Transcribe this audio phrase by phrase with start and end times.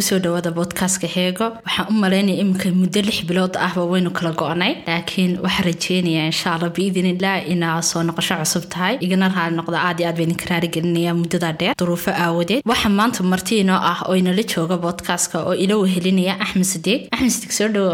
[0.00, 4.30] ku soo dhawaada boodkaaska heego waxaan u malaynaya iminka muddo lix bilood ahba waynu kala
[4.40, 8.94] go-nay laakiin waxaan rajeynayaa insha biidnillah inaa soo noqosho cusub tahay.
[9.04, 11.74] Igana raali noqda aad iyo aad bayna karaari gelinaya muddada dheer.
[11.80, 12.62] Duruufo aawadeed.
[12.70, 17.30] Waxaa maanta marti inoo ah oo inala jooga boodkaaska oo ila wehelinaya axmed sidiiq axmed
[17.36, 17.92] sidiiq soo dhawo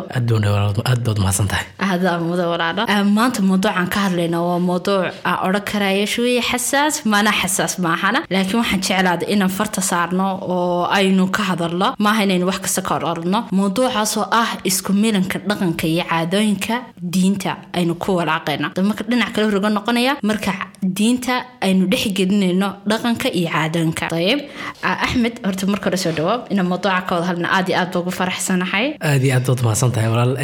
[0.90, 1.64] aad baad mahadsan tahay.
[1.88, 2.82] Aada muda walaalo.
[3.18, 8.58] Maanta mawduucan ka hadlayna waa mawduuc aan odhan karaya shooye xasaas maana xasaas maahana laakiin
[8.62, 13.38] waxaan jeclaada inaan farta saarno oo aynu ka hadalno maaha inaynu wax kasta ka ororno
[13.58, 16.74] mawduucaasoo ah isku milanka dhaqanka iyo caadooyinka
[17.14, 18.68] diinta aynu ku walaaqayno.
[18.88, 20.52] Marka dhinac kale roga noqonaya marka
[20.98, 21.34] diinta
[21.66, 24.04] aynu dhexgelinayno dhaqanka iyo caadooyinka.
[24.12, 24.40] Ayib
[24.82, 28.14] axmed horta marka hore soo dhawaab inaan mawduuca ka wada hadlna aad iyo aad baa
[28.20, 28.86] faraxsanahay.
[29.00, 30.34] Aad iyo aad baad mahadsan tahay walaal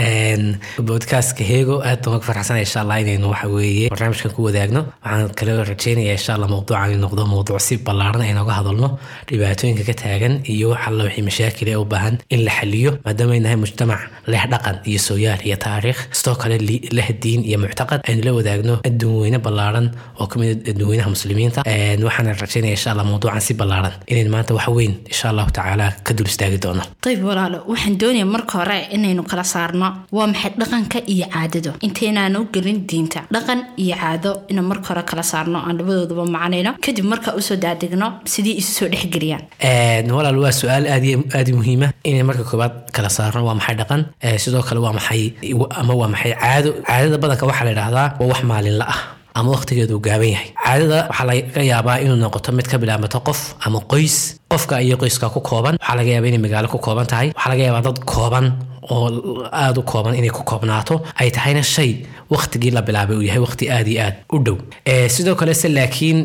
[0.88, 4.80] boodkaaska heego aad baan uga faraxsanaya insha allah inaynu waxa weeye barnaamijkan ku wadaagno.
[5.04, 8.88] Waxaan kale rajeynaya insha allah mawduucan noqdo mawduuc si ballaaran aynooga hadalno
[9.28, 13.32] dhibaatooyinka ka taagan iyo wax alla wixii mashaakil ee u baahan in la xaliyo maadaama
[13.34, 14.00] ay nahay mujtamac
[14.32, 16.00] leh dhaqan iyo sooyaal iyo taariikh.
[16.12, 16.56] Sidoo kale
[16.98, 19.86] leh diin iyo muctaqad aynu la wadaagno adduun weyne ballaaran
[20.20, 21.62] oo ka mid adduun weynaha muslimiinta.
[22.06, 23.92] Waxaana rajeynaya insha allah mawduucan si ballaaran.
[24.06, 26.82] Inayn maanta wax weyn insha allahu tacaala ka dul istaagi doono.
[27.04, 29.88] Dayb walaalo waxaan doonaya marka hore inaynu kala saarno.
[30.12, 31.72] Waa maxay dhaqanka iyo caadado?
[31.86, 33.20] Intaynaan u gelin diinta.
[33.34, 37.56] Dhaqan iyo caado inaan marka hore kala saarno aan labadooduba macanayno kadib marka u soo
[37.56, 39.42] daadegno sidii isu soo dhexgeliyaan
[40.16, 41.04] walaal waa su'aal aad
[41.38, 44.00] aad muhiima inay marka koobaad kala saarno waa maxay dhaqan?
[44.44, 45.22] Sidoo kale waa maxay
[45.80, 46.70] ama waa maxay caado?
[46.88, 49.00] Caadada badanka waxaa la idhahdaa waa wax maalinla ah
[49.38, 50.48] ama waqtigeedu gaaban yahay.
[50.64, 54.16] Caadada waxaa laga yaabaa inuu noqoto mid ka bilaabmato qof ama qoys.
[54.52, 57.28] Qofka iyo qoyska ku kooban waxaa laga yaabaa inay magaalo ku kooban tahay.
[57.36, 58.46] Waxaa laga yaabaa dad kooban
[58.90, 61.90] oo aada u kooban inay ku koobnaato ay tahayna shay
[62.30, 64.56] waktigii la bilaabay uu yahay waqti aad iyo aad u dhow.
[65.14, 66.18] Sidoo kale se laakiin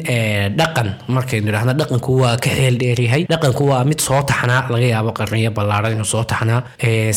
[0.59, 5.11] dhaqan markaynu idhahno dhaqanku waa ka xeel dheeryahay dhaqanku waa mid soo taxnaa laga yaabo
[5.19, 6.61] qarniyo ballaaran inuu soo taxnaa.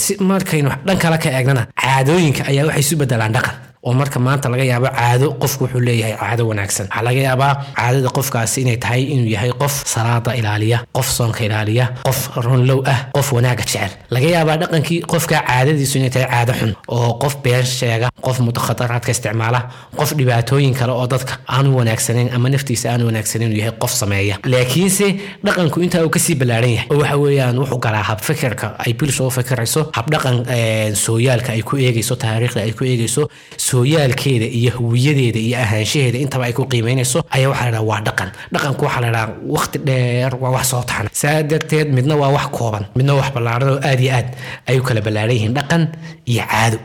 [0.03, 3.55] Si markaynu dhan kale ka eegnana caadooyinka ayaa waxay isu bedelaan dhaqan
[3.87, 6.87] oo marka maanta laga yaabo caado qofku wuxuu leeyahay caado wanaagsan.
[6.91, 11.87] Waxaa laga yaabaa caadada qofkaasi inay tahay inuu yahay qof salaada ilaaliya qof soonka ilaaliya
[12.07, 13.91] qof runlow ah qof wanaaga jecel.
[14.15, 19.11] Laga yaabaa dhaqankii qofka caadadiisu inay tahay caado xun oo qof been sheega qof mudakhataraadka
[19.15, 19.61] isticmaala
[19.99, 24.37] qof dhibaatooyin kale oo dadka aanu wanaagsanayn ama naftiisa aanu wanaagsanin inuu yahay qof sameeya.
[24.53, 25.07] Laakiinse
[25.47, 28.93] dhaqanku intaa uu ka sii ballaaran yahay oo waxa weeyaan wuxuu galaa hab fikirka ay
[28.93, 30.37] bulsha u fikirayso habdhaqan
[31.05, 33.29] sooyaalka ay ku eegayso taariikhda ay ku eegayso
[33.71, 38.29] sooyaalkeeda iyo huwiyadeeda iyo ahaanshaheeda intaba ay ku qiimeynayso ayaa waxaa la dhaha waa dhaqan.
[38.55, 39.27] Dhaqanku waxaa la dhaha
[39.57, 43.69] waqti dheer waa wax soo taxna saa darteed midna waa wax kooban midna wax ballaaran
[43.75, 44.29] oo aad iyo aad
[44.69, 45.55] ay u kala ballaaran yihiin.
[45.59, 45.83] Dhaqan
[46.33, 46.79] iyo caado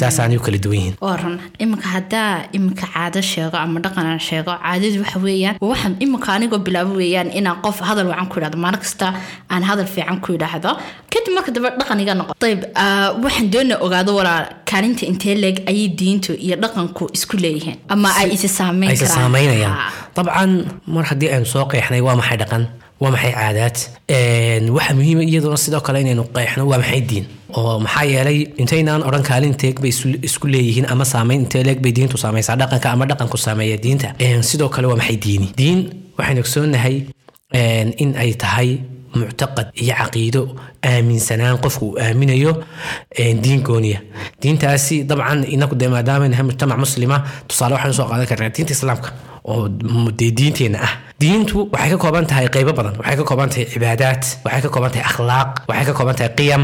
[0.00, 4.98] saasaanay u kala duwan yihiin iminka haddaa iminka caado sheego ama dhaqan aan sheego caadadu
[5.02, 9.06] waxa weeyaan waxaan iminka anigoo bilaabo weeyaan inaan qof hadal wacan ku idhahdo maalin kasta
[9.52, 10.70] aan hadal fiican ku idhaahdo
[11.12, 12.60] kadib marka dambe dhaqan iga noqo ayb
[13.24, 18.28] waxaan doona ogaado walaal kaalinta intee leeg ayay diintu iyo dhaqanku isku leeyihiin ama ay
[18.36, 19.76] isa saameyn saameynayaan
[20.16, 20.52] dabcan
[20.94, 22.64] mar haddii aynu soo qeexnay waa maxay dhaqan
[23.00, 23.76] waa maxay caadaad?
[24.76, 27.24] Waxaa muhiima iyaduna sidoo kale inaynu qeexno waa maxay diin?
[27.58, 29.92] Oo maxaa yeelay intaynaan odhan kaalin inteeg bay
[30.28, 34.08] isku leeyihiin ama saameyn intee leeg bay diintu saamaysaa dhaqanka ama dhaqanku saameeya diinta.
[34.50, 35.48] Sidoo kale waa maxay diini?
[35.58, 35.78] Diin
[36.18, 36.96] waxaynu ogsoonnahay
[38.02, 38.70] in ay tahay
[39.18, 40.42] muctaqad iyo caqiido
[40.84, 42.52] aaminsanaan qofku uu aaminayo
[43.44, 44.00] diin gooniya
[44.42, 47.16] diintaasi dabcan inagu dee maadaama nahay mujtamac muslima
[47.48, 49.08] tusaale waxaan u soo qaadan karnaa diinta islaamka
[49.52, 49.68] oo
[50.18, 50.92] dee diinteenna ah.
[51.22, 54.90] Diintu waxay ka kooban tahay qaybo badan waxay ka kooban tahay cibaadaad waxay ka kooban
[54.94, 56.62] tahay akhlaaq waxay ka kooban tahay qiyam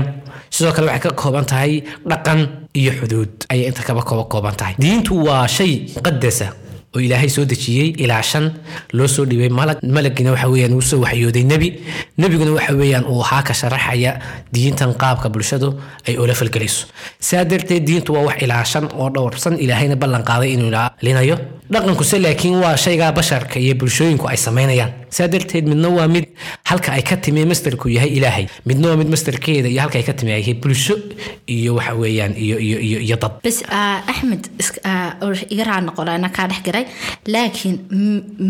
[0.54, 1.72] sidoo kale waxay ka kooban tahay
[2.10, 2.40] dhaqan
[2.78, 3.30] iyo xuduud.
[3.50, 4.74] Ayay inta kaba kooba kooban tahay.
[4.82, 6.46] Diintu waa shay muqadasa
[6.94, 8.46] oo ilaahay soo dejiyey ilaa shan
[8.92, 11.68] loo soo dhibay malag malagina waxa weeyaan uu soo waxyooday nebi.
[12.18, 14.12] Nebiguna waxa weeyaan uu ahaa ka sharaxaya
[14.54, 15.68] diintan qaabka bulshadu
[16.08, 16.86] ay ula falgelayso
[17.28, 19.58] saa darteed diintu waa wax ilaa shan oo dhowrsan.
[19.64, 21.36] Ilaahayna ballan qaaday inuu ilaalinayo
[21.72, 26.26] dhaqankuse laakiin waa shaygaa basharka iyo bulshooyinku ay samaynayaan saa darteed midna waa mid
[26.70, 28.46] halka ay ka timi mastarku yahay ilaahay.
[28.68, 30.94] Midna waa mid mastarkeeda iyo halka ay ka timi ay bulsho
[31.56, 33.32] iyo waxa weeyaan iyo iyo iyo iyo dad.
[33.44, 33.58] Bas
[34.10, 34.42] axmed
[35.54, 36.84] iga raa noqolana kaa dhex garay.
[37.26, 37.76] Laakiin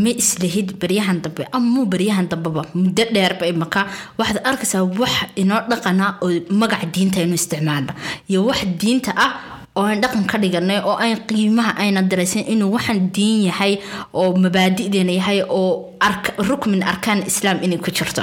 [0.05, 3.87] ma islahid baryahan dambe ama baryahan dambeba muddo dheerba imaka
[4.19, 6.31] waxaad arkaysaa wax inoo dhaqana oo
[6.61, 7.93] magaca diinta inuu isticmaalno
[8.31, 9.31] iyo wax diinta ah
[9.76, 13.73] oo aan dhaqan ka dhiganay oo aan qiimaha ayna daraysan inuu waxaan diin yahay
[14.21, 15.91] oo mabaadi'deena yahay oo
[16.49, 18.23] rukmin arkaan islaam inay ku jirto.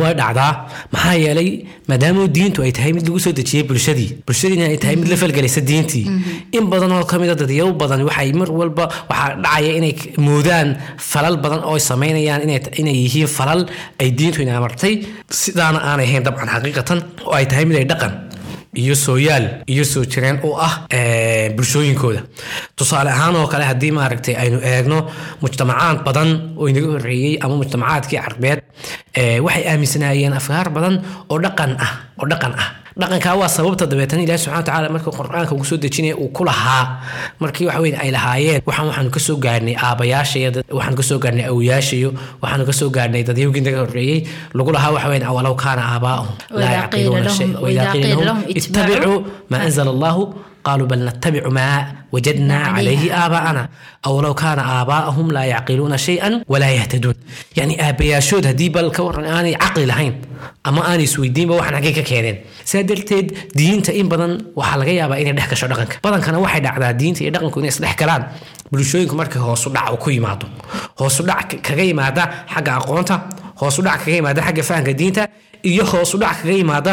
[0.00, 0.52] Way dhacdaa
[0.92, 1.50] maxaa yeelay
[1.88, 5.60] maadaama diintu ay tahay mid lagu soo dejiyey bulshadii bulshadiina ay tahay mid la falgelaysa
[5.70, 6.04] diintii.
[6.58, 9.94] In badan oo ka mid a dadyaw badan waxay mar walba waxaa dhacaya inay
[10.26, 10.68] moodaan
[11.10, 12.42] falal badan oo ay samaynayaan
[12.80, 13.64] inay yihiin falal
[14.02, 14.94] ay diintu ina amartay.
[15.30, 18.12] Sidaana aanay ahayn dabcan xaqiiqatan oo ay tahay mid ay dhaqan
[18.82, 20.74] iyo sooyaal iyo soo jireen u ah
[21.56, 22.20] bulshooyinkooda.
[22.76, 24.98] Tusaale ahaan oo kale haddii maaragtay aynu eegno
[25.42, 28.60] mujtamacaad badan oo inaga horreeyey ama mujtamacaadkii carbeed
[29.46, 30.94] waxay aaminsanaayeen afkaar badan
[31.30, 32.68] oo dhaqan ah oo dhaqan ah
[33.00, 36.84] dhaqankaa waa sababta dabeetana ilahi subxana watacaala markii qur'aanka ugu soo dejinaya uu ku lahaa.
[37.42, 42.10] Markii weyn ay lahaayeen waxaan waxaanu ka soo gaarhnay aabayaashayo waxaanu ka soo gaarhnay awoyaashayo
[42.42, 44.18] waxaanu ka soo gaarhnay dadyawgii naga horreeyey
[44.56, 49.16] lagu lahaa waxa weyn awalow kaana aabaa'uhum laa yaqiluuna shay waidaa qiila lahum ittabicuu
[49.52, 50.22] maa anzala allahu
[50.66, 51.78] qaaluu bal natabicu maa
[52.14, 53.62] wajadnaa calayhi aabaana
[54.08, 57.16] aw low kaana aabaahum laa yacqiluuna shay-an walaa yahtaduun
[57.58, 60.14] yacni aabbayaashood haddii bal ka waran aanay caqli lahayn
[60.68, 62.36] ama aanay isweydiinba waxaan xaggay ka keeneen
[62.70, 63.26] saa darteed
[63.58, 67.30] diinta in badan waxaa laga yaabaa inay dhex gasho dhaqanka badankana waxay dhacdaa diinta iyo
[67.34, 68.22] dhaqanku inay isdhex galaan
[68.72, 70.46] bulshooyinku markay hoosudhac ku yimaado
[71.00, 72.22] hoosudhac kaga yimaada
[72.54, 73.14] xagga aqoonta
[73.60, 75.22] hoosudhac kaga yimaada xagga fahamka diinta
[75.70, 76.92] iyo hoosudhac kaga yimaada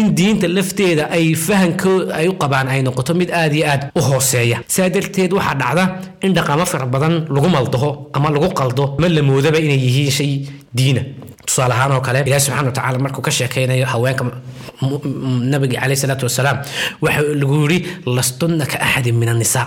[0.00, 4.00] in diinta lafteeda ay fahanko ay u qabaan ay noqoto mid aad iyo aad u
[4.08, 4.58] hooseeya.
[4.74, 5.84] Saa darteed waxaa dhacda
[6.26, 10.32] in dhaqamo fara badan lagu maldaho ama lagu qaldo ma la moodaba inay yihiin shay
[10.78, 11.02] diina.
[11.46, 14.24] Tusaale ahaan oo kale ilahi subxana watacaala markuu ka sheekaynayo haweenka
[15.52, 16.58] nabiga caleyh salaatu wasalaam
[17.04, 17.78] waxa lagu yiri
[18.16, 19.66] lastunna ka axadin min annisaa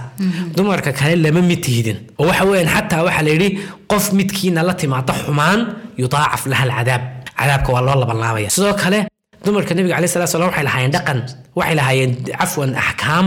[0.55, 3.49] dumarka kale lama mid tihidin oo waxa weeyaan xataa waxaa la yidhi
[3.91, 5.59] qof midkiina la timaada xumaan
[6.01, 7.01] yudaacaf laha alcadaab.
[7.39, 8.49] Cadaabka waa loo labanlaabaya.
[8.49, 8.99] Sidoo kale
[9.45, 11.19] dumarka nabiga caleyh salatu salam waxay lahaayeen dhaqan
[11.59, 13.25] waxay lahaayeen cafwan axkaam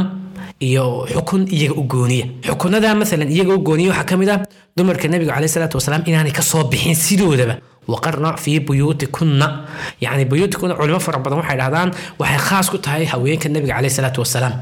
[0.60, 0.84] iyo
[1.14, 2.26] xukun iyaga u gooniya.
[2.48, 4.38] Xukunada maalan iyaga u gooniya waxaa ka mid ah
[4.76, 7.54] dumarka nabiga caleyh salaatu wasalaam inaanay ka soo bixin sidoodaba
[7.94, 9.46] waqarna fii buyuutikunna
[10.04, 11.90] yacni buyuutikuna culimo fara badan waxay dhahdaan
[12.20, 14.54] waxay khaas ku tahay haweenka nabiga caleyh salaatu wasalaam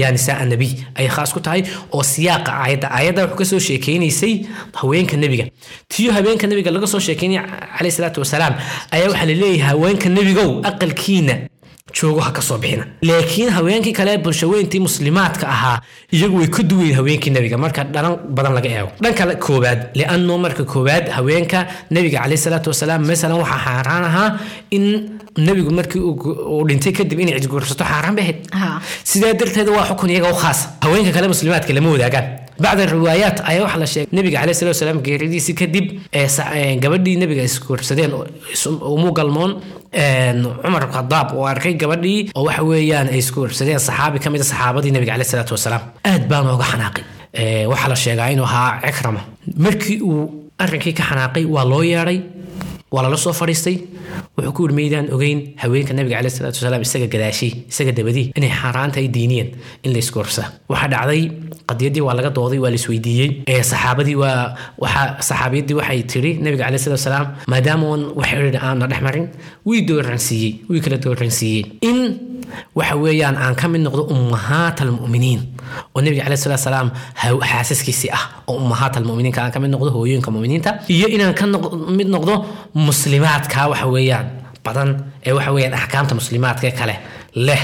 [0.00, 1.62] yaa nisaa nabiy ayay khaas ku tahay
[1.96, 4.34] oo siyaaqa aayadda aayadda wuxuu ka soo sheekeynaysay
[4.80, 5.44] haweenka nebiga
[5.92, 7.42] tiyo haweenka nebiga laga soo sheekeynaya
[7.78, 8.54] caleyh salaatu wasalaam
[8.94, 11.34] ayaa waxaa la leeyahay haweenka nebigow aqalkiina
[11.92, 12.84] joogo ha ka soo bixina.
[13.02, 15.80] Laakiin haweenkii kale bulshaweyntii muslimaadka ahaa
[16.12, 17.56] iyagu way ka duwayn haweenkii nebiga.
[17.58, 18.90] Marka dhalan badan laga eego.
[19.00, 19.80] Dhanka koowaad.
[19.94, 24.38] Lianno marka koowaad haweenka nebiga caleyh salaatu wasalaam masalan waxaa xaaraan ahaa
[24.70, 24.84] in
[25.38, 30.30] nebigu markii uu dhintay kadib inay cidguursato xaaraan bay ahayd sidaa darteed waa xukun iyaga
[30.32, 32.26] u khaasa haweenka kale muslimaadka lama wadaagaan
[32.64, 34.08] bacd riwaayaat ayaa waxaa la sheegay.
[34.16, 35.86] Nebiga caleyh salatu wasalaam geeridiisi kadib
[36.84, 38.12] gabadhii nebiga isguursadeen
[38.94, 39.52] umu galmoon
[40.62, 44.92] cumar khadaab oo arkay gabadhii oo waxa weeyaan ay isguursadeen saxaabi ka mid a saxaabadii
[44.96, 45.82] nebiga caleyh salaatu wasalaam.
[46.10, 47.04] Aad baan ooga xanaaqay.
[47.72, 49.20] Waxaa la sheegaa inuu ahaa cikrama
[49.66, 50.22] markii uu
[50.58, 52.18] arrinkii ka xanaaqay waa loo yeedhay
[52.94, 53.76] waa lala soo fadhiistay.
[54.36, 58.52] Wuxuu ku yidhi maydaan ogeyn haweenka nabiga caleyh salaatu wasalaam isaga gadaashii isaga dabadii inay
[58.60, 59.48] xaaraan tahay diiniyan
[59.84, 60.42] in la isgoorsa
[60.72, 61.22] waxaa dhacday
[61.68, 63.30] qadiyadii waa laga dooday waa la isweydiiyey.
[63.70, 68.78] Saxaabadii waa waxaa saxaabiyadii waxay tiri nabiga caleyh salatu wasalaam maadaama on wax xidhiidh aan
[68.80, 69.26] na dhex marin
[69.68, 71.98] wii dooransiiyey wii kala dooransiiyey in
[72.78, 75.40] waxa weeyaan aan ka mid noqdo ummahaat almu'miniin
[75.94, 76.88] oo nabiga caleyh salatu wasalaam
[77.50, 81.44] xaasaskiisii ah oo ummahaat almu'miniinka aan ka mid noqdo hooyooyinka mu'miniinta iyo inaan ka
[81.98, 82.34] mid noqdo
[82.88, 84.26] muslimaadka waxa weeyaan
[84.64, 84.90] badan
[85.26, 86.94] ee waxa weeyaan axkaamta muslimaadka kale
[87.46, 87.62] leh.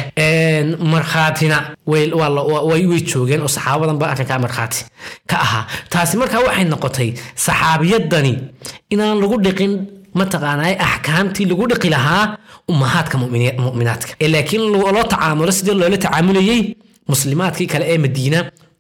[0.93, 4.85] Markhaatina way joogeen oo saxaabadan ba arrinkaa markhaati.
[5.31, 7.11] Ka ahaa taasi markaa waxay noqotay
[7.45, 8.33] saxaabiyadani
[8.93, 9.73] inaan lagu dhiqin
[10.21, 12.25] mataqaanaa axkaamtii lagu dhiqi lahaa
[12.71, 14.13] ummahaadka mu'minaadka.
[14.23, 16.61] Ee laakiin loo tacaamulo sidii loola tacaamulayey
[17.13, 18.39] muslimaadkii kale ee madiina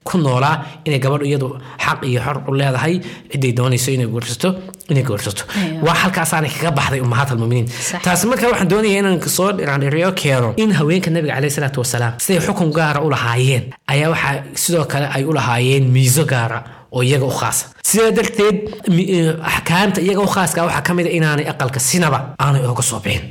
[0.08, 0.56] ku noolaa
[0.86, 1.48] inay gabadhu iyadu
[1.84, 2.94] xaq iyo xor u leedahay
[3.32, 4.48] ciday doonayso inay guursato
[4.90, 5.42] inay guursato.
[5.86, 7.68] Waa halkaasaanay kaga baxday ummahaat almuminiin
[8.04, 12.40] taasi markaa waxaan doonaya inaan soo dhiraandhiriyo keeno in haweenka nabiga caleyh salaatu wasalaam siday
[12.46, 13.64] xukun gaara u lahaayeen.
[13.92, 16.58] Ayaa waxaa sidoo kale ay u lahaayeen miiso gaara
[16.92, 18.56] oo iyaga u khaasa sidaa darteed
[19.50, 23.24] axkaamta iyaga u khaaska waxaa ka mid a inaanay aqalka sinaba aanay ooga soo bixin.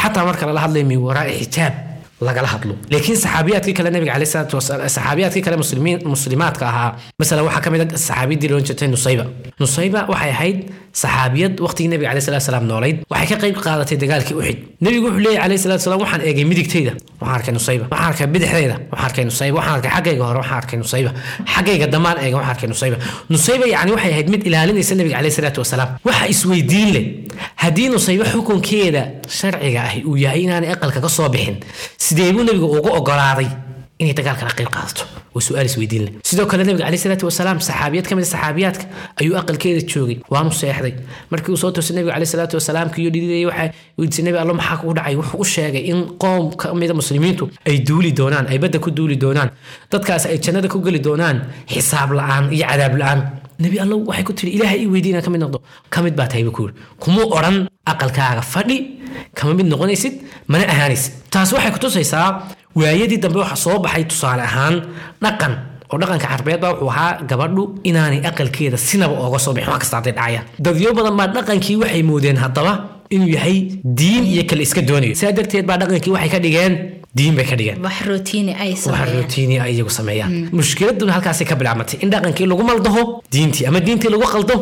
[0.00, 1.74] Xataa marka lala hadlayo min waraa'i xijaab
[2.28, 2.74] lagala hadlo.
[2.92, 7.70] Laakiin saxaabiyaadkii kale nabiga caleyh salaatu wasalaam saxaabiyaadkii kale muslimiin muslimaadka ahaa masalan waxaa ka
[7.74, 9.24] mid a saxaabiyadii loon jirtay nusayba.
[9.60, 10.58] Nusayba waxay ahayd
[10.92, 12.96] saxaabiyad waqtigii nabiga caleyh salatu wasalaam noolayd.
[13.10, 16.92] Waxay ka qayb qaadatay dagaalkii uxid nebigu wuxuu leeyahy caleyh salatu wasalaam waxaan eegay midigtayda
[17.20, 20.78] waxaan arkay nusayba waxaan arkay bidixdayda waxaan arkay nusayba waxaan arkay xaggayga hore waxaan arkay
[20.82, 21.10] nusayba
[21.54, 22.96] xaggayga damaan eega waxaan arkay nusayba.
[23.32, 25.88] Nusayba yacni waxay ahayd mid ilaalinaysa nabiga caleyh salaatu wasalaam.
[26.06, 27.04] Waxa isweydiin leh
[27.62, 29.02] haddii nusayba xukunkeeda
[29.38, 31.56] sharciga ahi uu yahay inaanay aqalka ka soo bixin
[32.04, 33.48] sidee buu nebigu ugu ogolaaday
[34.02, 35.02] inay dagaalkana qayb qaadato
[35.34, 36.12] waa su'aal isweydiin leh.
[36.28, 38.84] Sidoo kale nabiga caleyhi salaatu wasalaam saxaabiyad ka mid a saxaabiyaadka
[39.20, 40.16] ayuu aqalkeeda joogay.
[40.32, 40.94] Waanu seexday.
[41.30, 44.76] Markii uu soo toosay nabiga caleyhi salaatu wasalaam kiyo dhididayay waxaa weydiisay nabi allo maxaa
[44.80, 45.14] kugu dhacay?
[45.20, 49.16] Wuxuu u sheegay in qoom ka mida muslimiintu ay duuli doonaan ay badda ku duuli
[49.24, 49.50] doonaan
[49.92, 51.36] dadkaas ay jannada ku geli doonaan
[51.72, 53.20] xisaab la'aan iyo cadaab la'aan.
[53.64, 55.58] Nebi allow waxay ku tihi ilaahay ii weydiina ka mid noqdo.
[55.92, 57.56] Ka mid baa tahay buu ku yiri kumuu odhan
[57.92, 58.76] aqalkaaga fadhi
[59.36, 60.14] kama mid noqonaysid
[60.52, 62.28] mana ahaanaysid taas waxay kutusaysaa
[62.74, 64.76] waayadii dambe waxa soo baxay tusaale ahaan
[65.24, 65.54] dhaqan
[65.92, 69.96] oo dhaqanka carbeed baa wuxuu ahaa gabadhu inaanay aqalkeeda sinaba ooga soo bixin wax kasta
[69.98, 72.72] hadday dhacayaan dadyo badan baa dhaqankii waxay moodeen haddaba
[73.14, 73.56] inuu yahay
[73.98, 76.74] diin iyo kale iska doonayo sidaa darteed baa dhaqankii waxay ka dhigeen
[77.18, 77.78] diin bay ka dhigeen.
[77.82, 78.52] Wax rootiini
[79.58, 80.30] ay iyagu sameeyaan.
[80.58, 84.56] Mushkiladuna halkaasay ka bilaabmatay in dhaqankii lagu maldaho diintii ama diintii lagu qaldo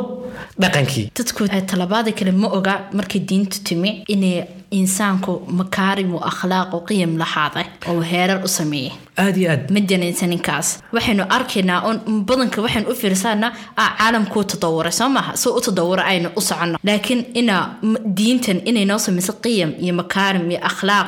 [0.62, 1.10] dhaqankii.
[1.18, 6.80] Dadku ay talabaada kale ma oga markay diintu timi inay insaanku makaarim u akhlaaq u
[6.88, 8.92] qiyam lahaaday oo heerar u sameeyay.
[9.18, 9.70] Aad iyo aad.
[9.74, 10.68] Ma janaysan ninkaas.
[10.92, 11.96] Waxaynu arkaynaa on
[12.28, 16.78] badanka waxaynu u fiirsanaa ah caalamkuu tadawuray soo maaha soo u tadawura aynu u soconno.
[16.84, 21.06] Laakiin ina m- diintan inay noo samayso qiyam iyo makaarim iyo akhlaaq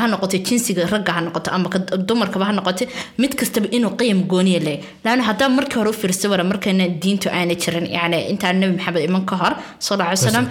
[0.00, 2.84] ha noqoto jinsiga ragga ha noqoto ama ka dumarkaba ha noqoto
[3.18, 7.28] mid kastaba inuu qiyam gooniya leeyahy laana haddaa markii hore u fiirsa wara markayna diintu
[7.30, 10.44] aanay jirin yani intaan nabi maxamed iman ka hor sal alay wasalam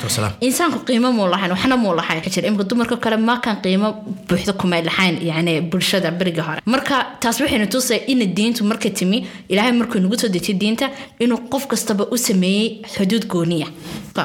[0.47, 3.89] insaanku qiimo muu lahayn waxna muu lahayn jir imika dumarka kale maakan qiimo
[4.27, 6.59] buuxda kumay lahayn yani bulshada beriga hore.
[6.65, 11.37] Marka taas waxayna tusay in diintu marka timi ilaahay markuu nagu soo dejiy diinta inuu
[11.51, 13.67] qof kastaba u sameeyey xuduud gooniya.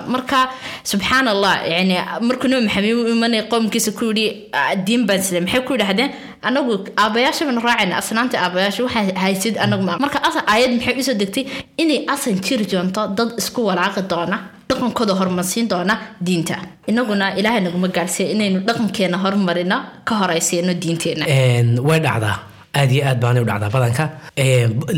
[0.08, 0.50] Marka
[0.84, 5.40] subxaan allah yani markuu nabi maxamed u imanay qowmkiisa ku yidhi "Ah, diin baan sida
[5.40, 6.10] maxay ku yidhahdeen
[6.42, 9.98] anagu aabayaasha baan raacayna asnaanta aabayaasha waxaa haysid anagu ma.
[9.98, 10.18] Marka
[10.52, 11.44] aayad maxay u soo degtay?
[11.78, 15.94] Inay asan jiri doonto dad isku walaaqi doona dhaqankooda horumarsiin doona
[16.26, 16.56] diinta.
[16.88, 21.24] Inaguna ilaahay naguma gaarsiiya inaynu dhaqankeena horumarino ka horaysiino diinteena.
[21.28, 22.36] Een, way dhacdaa
[22.80, 24.04] aad iyo aad baanay u dhacdaa badanka.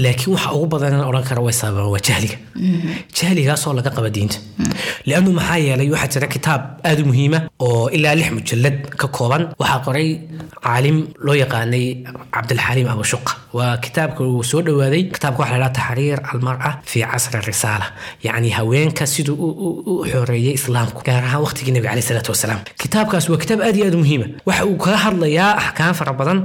[0.05, 2.37] Laakiin waxa ugu badan in odhan kara way sababaan waa jahliga.
[3.19, 4.39] Jahligaasoo laga qaba diinta.
[5.09, 9.43] Liannu maxaa yeelay waxaa jira kitaab aad u muhiima oo ilaa lix mujallad ka kooban.
[9.61, 10.09] Waxaa qoray
[10.65, 11.85] caalim loo yaqaanay
[12.35, 17.41] cabdilxaliim abushuqa waa kitaabka uu soo dhowaaday kitaabka waxaa la dhaha taxriir almar'a fi casri
[17.51, 17.87] risaala.
[18.27, 22.61] Yacni haweenka siduu u- xoreeyey islaamku gaar ahaan waqtigii nabiga caleyh salaatu wasalaam.
[22.83, 24.27] Kitaabkaas waa kitaab aad iyo aad muhiima.
[24.49, 26.39] Waxa uu kaga hadlayaa axkaam fara badan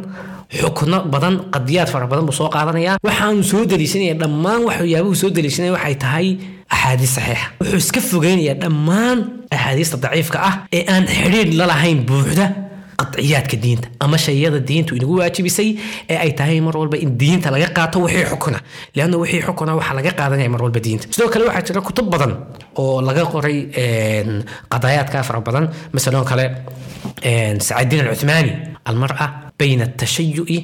[0.62, 2.98] xukno badan qadiyaad fara badan buu soo qaadanayaa.
[3.08, 6.28] Waxaanu soo daliishanaya dhammaan waxyaabuhu soo daliishanaya waxay tahay
[6.74, 9.18] axaadiis saxiixa wuxuu iska fogeynayaa dhammaan
[9.56, 12.46] axaadiista daciifka ah ee aan xidhiidh la lahayn buuxda
[13.02, 13.88] qadciyaadka diinta.
[14.00, 15.70] Ama shayada diintu inagu waajibisay
[16.12, 18.60] ee ay tahay mar walba in diinta laga qaato wixii xukuna.
[18.96, 21.06] Leanna wixii xukuna waxaa laga qaadanaya mar walba diinta.
[21.14, 22.32] Sidoo kale waxaa jira kutub badan
[22.82, 24.30] oo laga qoray een,
[24.72, 25.66] qadayaadka fara badan.
[25.94, 26.46] Masaloo kale
[27.68, 28.52] sacaadiin alcuthmaani
[28.86, 29.26] almar'a
[29.60, 30.58] bayna atashayui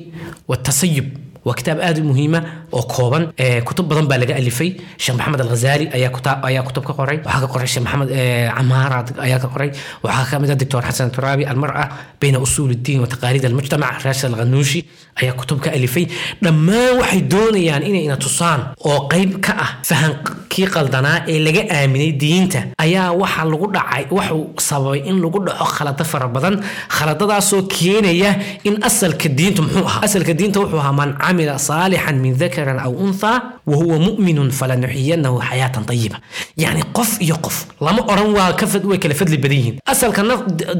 [0.47, 1.07] watasayub
[1.45, 2.39] waa kitaab aad u muhiima
[2.77, 3.23] oo kooban
[3.67, 4.69] kutub badan baa laga alifay.
[4.97, 7.17] Sheekh maxamed alghazali ayaa kutub ka qoray.
[7.25, 8.09] Waxaa ka qoray sheekh maxamed
[8.57, 9.69] camaara ayaa ka qoray.
[10.03, 11.83] Waxaa ka mid ah doctor xasan turaabi almar'a
[12.21, 14.79] bayna usuul الdiin wa taqaalid almujtamac rashid alghanuushi
[15.21, 16.05] ayaa kutub ka alifay.
[16.43, 22.11] Dhammaan waxay doonayaan inay ina tusaan oo qayb ka ah fahankii qaldanaa ee laga aaminay
[22.21, 22.59] diinta.
[22.85, 26.55] Ayaa waxa lagu dhacay waxuu sababay in lagu dhaco khalado fara badan
[26.95, 28.31] khaladadaasoo keenaya
[28.63, 30.01] in asalka diintu muxuu ahaa.
[30.07, 33.31] Asalka diinta wuxuu ahaa man camila saalixan min dakaran aw untha
[33.71, 36.17] wahuwa mu'minun falanuxiyanahu xayaatan tayiba
[36.63, 38.49] yacni qof iyo qof lama odhan waa
[38.91, 40.21] way kala fadli badan yihiin asalka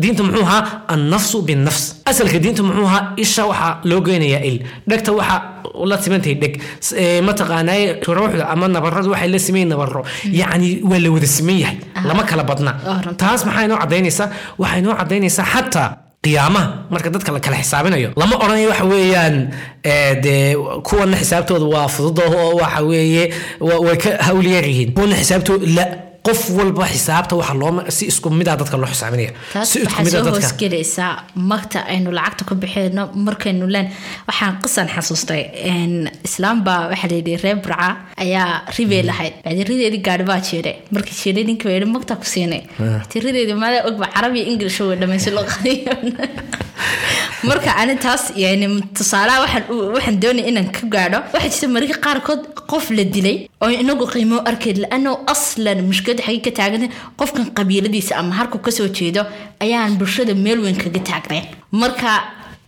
[0.02, 4.58] diinta muxuu ahaa annafsu binnafs asalka diinta muxuu ahaa isha waxaa loo geynayaa il
[4.90, 5.40] dhegta waxaa
[5.90, 6.54] la simantahay dheg
[7.28, 7.86] mataqaanaaye
[8.18, 10.02] ruuxda ama nabaradu waxay la simayn nabaro
[10.42, 11.78] yacni waa la wada siman yahay
[12.08, 12.72] lama kala badna
[13.22, 14.28] taas maxay noo cadaynaysaa
[14.62, 15.90] waxay noo cadaynaysaa xataa
[16.24, 18.10] qiyaamaha marka dadka la kala xisaabinayo.
[18.16, 19.36] Lama odhanayo waxa weeyaan
[19.86, 24.94] ee, dee kuwana xisaabtooda waa fududo oo waxa weeye wa- way ka hawliyar yihiin.
[24.94, 25.86] Kuwana xisaabtooda la
[26.26, 29.32] qof walba xisaabta waxa loo si isku mid ah dadka loo xisaabinaya.
[29.54, 31.14] Taas si isku waxaa mid ah hoosgelaysaa
[31.52, 33.88] magta aynu lacagta ku bixino markaynu leen
[34.28, 35.96] waxaan qisan xasuustay een,
[36.28, 37.90] islaam baa waxaa layidhi reer burca
[38.24, 39.34] ayaa ribey lahayd.
[39.46, 42.64] Bacdi rideedii gaari baa jiiray markii jiiray ninka baa yidhi magta ku siinay
[43.10, 45.94] ti rideedii maadaa ogba carabi iyo ingilish way dhamaysi loo qadiyo
[47.50, 49.40] marka ani taas yani tusaalaha
[49.96, 51.20] waxaan doonaya inaan ka gaadho.
[51.34, 55.80] Waxaa jirta mararka qaarkood qof la dilay oo inagu qiimo u arkayn laano aslan
[56.10, 59.22] mushkilada xagee ka taagan qofkan qabiiladiisa ama harku ka soo jeedo
[59.60, 62.10] ayaan bulshada meel weyn kaga taagnayn marka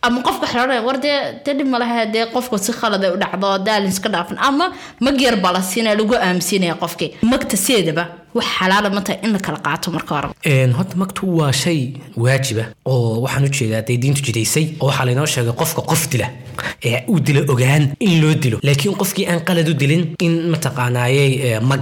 [0.03, 3.89] ama qofka odhanaya war dee dee malaha dee qofku si khalad ay u dhacdo daalin
[3.95, 4.65] iska dhaafan ama
[4.99, 7.11] mag yar baa la siinaya lagu aaminsiinaya qofkii.
[7.31, 8.03] Magta sideedaba
[8.37, 10.27] wax xalaala ma tahay in la kala qaato marka hore.
[10.77, 11.81] Horta magtu waa shay
[12.23, 16.27] waajiba oo waxaan u jeedaa dee diintu jidaysay oo waxaa laynoo sheegay qofka qof dila
[16.89, 18.57] ee uu dilo ogaan in loo dilo.
[18.67, 21.81] Laakiin qofkii aan qalad u dilin in mataqaanaayey mag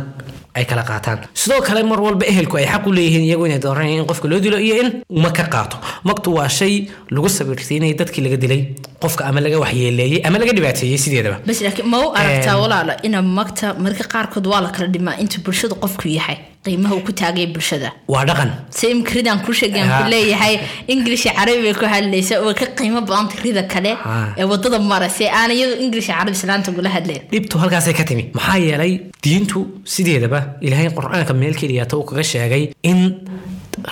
[0.60, 1.20] ay kala qaataan.
[1.42, 4.40] Sidoo kale mar walba ehelku ay xaq u leeyihiin iyagu inay dooranayaan in qofka loo
[4.46, 4.90] dilo iyo in
[5.24, 5.78] ma ka qaato.
[6.10, 6.74] Magtu waa shay
[7.16, 8.62] lagu sabirsiinaya dadkii laga dilay
[9.04, 11.38] qofka ama laga waxyeeleeyey ama laga dhibaateeyey sideedaba.
[11.48, 15.38] Bas laakiin ma u aragtaa walaala ina magta marka qaarkood waa la kala dhimaa inta
[15.46, 16.38] bulshada qofku yahay
[16.70, 17.90] qiimaha ku taagaya bulshada.
[18.14, 18.50] Waa dhaqan.
[18.80, 20.10] Same kridaan ku sheegan ku Ha.
[20.14, 20.56] leeyahay.
[20.88, 22.36] English iyo carabi bay ku hadlaysa.
[22.46, 24.34] Oo ka qiimo badanta rida kale Ha.
[24.38, 25.26] ee waddada maraysa.
[25.40, 27.22] Aan iyadu english iyo carabi islaanta gula hadleen.
[27.34, 28.24] Dhibtu halkaasay ka timi.
[28.38, 29.60] Maxaa yeelay diintu
[29.94, 33.00] sideedaba ilaahay qur'aanka meel keliyaata uu kaga sheegay in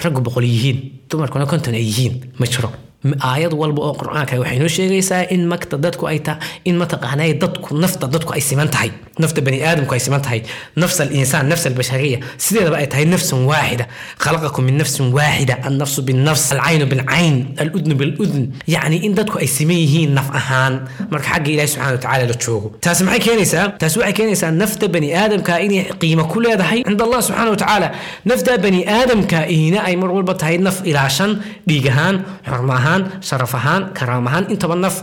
[0.03, 0.77] raggu boqol yihiin
[1.10, 2.13] dumarkuna konton ay yihiin.
[2.39, 2.69] Ma jiro
[3.06, 6.34] aayad walba oo qur'aanka waxay noo sheegaysaa in magta dadku ay ta
[6.66, 8.89] in mataqaanay dadku nafta dadku ay siman tahay.
[9.22, 10.42] Nafta bani aadamku ay siman tahay.
[10.82, 13.86] Nafs alinsaan nafs albashariya sideedaba ay tahay nafsun waaxida
[14.24, 19.77] khalaqakum min nafsin waaxida annafsu binnafs alcaynu bilcayn aludnu biludn yacni in dadku ay siman
[19.84, 20.74] yihiin naf ahaan.
[21.12, 22.68] Marka xagga ilaahi subxaana watacaala la joogo.
[22.84, 23.66] Taasi maxay keenaysaa?
[23.82, 27.88] Taasi waxay keenaysaa nafta bani aadamka inay qiimo ku leedahay cinda allah subxaana watacaala
[28.30, 31.32] nafta bani aadamka ihina ay mar walba tahay naf ilaashan
[31.70, 32.16] dhiig ahaan
[32.50, 32.86] xurmo ahaan
[33.27, 34.96] sharaf ahaan karaam ahaan intaba naf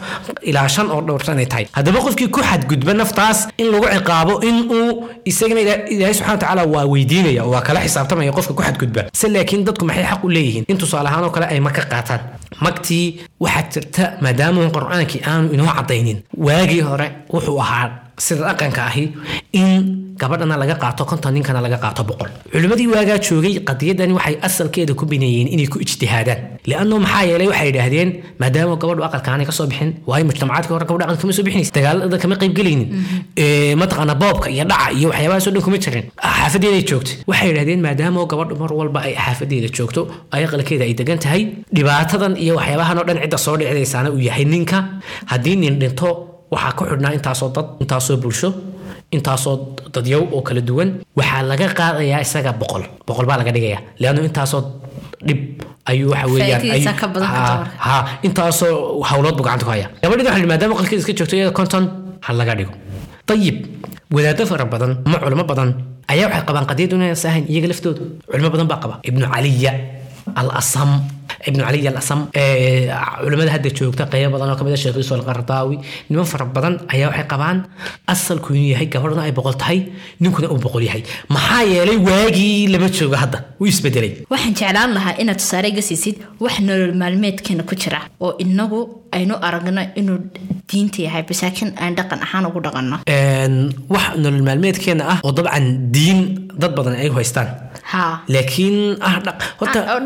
[0.50, 1.64] ilaashan oo dhowrsan ay tahay.
[1.76, 6.62] Haddaba qofkii ku xadgudba naftaas in lagu ciqaabo in uu isagana ila- ilaahay subxana watacaala
[6.74, 9.02] waa weydiinaya oo waa kala xisaabtamaya qofka ku xadgudba.
[9.20, 10.64] Se laakiin dadku maxay xaq u leeyihiin?
[10.68, 12.20] In tusaale ahaan oo kale ay ma qaataan.
[12.64, 13.06] Magtii
[13.40, 17.88] waxaa jirta maadaama qur'aankii aanu inoo cadaynin waagii hore wuxuu ahaa
[18.18, 19.04] sida dhaqanka ahi
[19.52, 22.28] in gabadhana laga qaato konton ninkana laga qaato boqol.
[22.52, 26.40] Culimmadii waagaa joogay qadiyadani waxay asalkeeda ku bineeyeen inay ku ijtihaadaan.
[26.66, 30.86] Lianno maxaa yeelay waxay idhaahdeen maadaama gabadhu aqalka aanay ka soo bixin waayo mujtamacaadka hore
[30.88, 32.88] gabadha aqalka kama soo bixinaysa dagaalada kama qaybgelaynin
[33.36, 36.04] Ee, mataqaana boobka iyo dhaca iyo waxyaabahaas oo dhan kuma jirin.
[36.38, 40.00] Xaafadeeday joogtay waxay idhahdeen maadaama gabadhu mar walba ay xaafadeeda joogto
[40.34, 41.42] ay aqalkeeda ay degan tahay
[41.76, 44.78] dhibaatadan iyo waxyaabahan oo dhan cidda soo dhicdaysaana uu yahay ninka.
[45.30, 46.08] Haddii nin dhinto
[46.54, 48.48] waxaa ku xidhnaa intaasoo dad intaasoo bulsho
[49.16, 49.54] intaasoo
[49.94, 50.88] dadyow oo kala duwan.
[51.18, 52.82] Waxaa laga qaadayaa isaga boqol.
[53.06, 54.60] Boqol baa laga dhigaya leanno intaasoo
[55.26, 55.40] dhib
[55.90, 56.62] ayuu waxa weeyaan
[57.86, 61.84] Ha- intaasoo hawlood buu gacanta ku haya gabadhii waxa maadaama qalkeeda iska joogto iyada konton
[62.24, 62.72] ha laga dhigo.
[63.34, 63.56] Ayib
[64.14, 65.68] wadaado fara badan ama culimo badan
[66.12, 68.94] ayaa waxay qabaan qadiyadu inay sahayn iyaga laftoodu culimo badan baa qaba.
[69.08, 69.72] Ibnu caliya
[70.40, 70.90] al asam
[71.48, 72.88] ibnu caliya al asam ee,
[73.24, 75.76] culimada hadda joogta qeybo badan oo ka mid a sheekh yuusuf alqardaawi
[76.10, 77.58] niman fara badan ayaa waxay qabaan
[78.14, 79.78] asalku inuu yahay gabadhuna ay boqol tahay
[80.20, 81.02] ninkuna uu boqol yahay.
[81.34, 86.16] Maxaa yeelay waagii lama joogo hadda wuu isbedelay waxaan jeclaan lahaa inaad tusaale iga siisid
[86.44, 88.80] wax nolol maalmeedkeena ku jira oo inagu
[89.16, 90.18] aynu aragno inuu
[90.68, 92.96] diinta yahay basaakin aan dhaqan ahaan ugu dhaqanno.
[93.94, 96.20] Wax nolol maalmeedkeena ah oo dabcan diin
[96.60, 97.48] dad badan ay haystaan.
[98.34, 99.16] Laakiin ah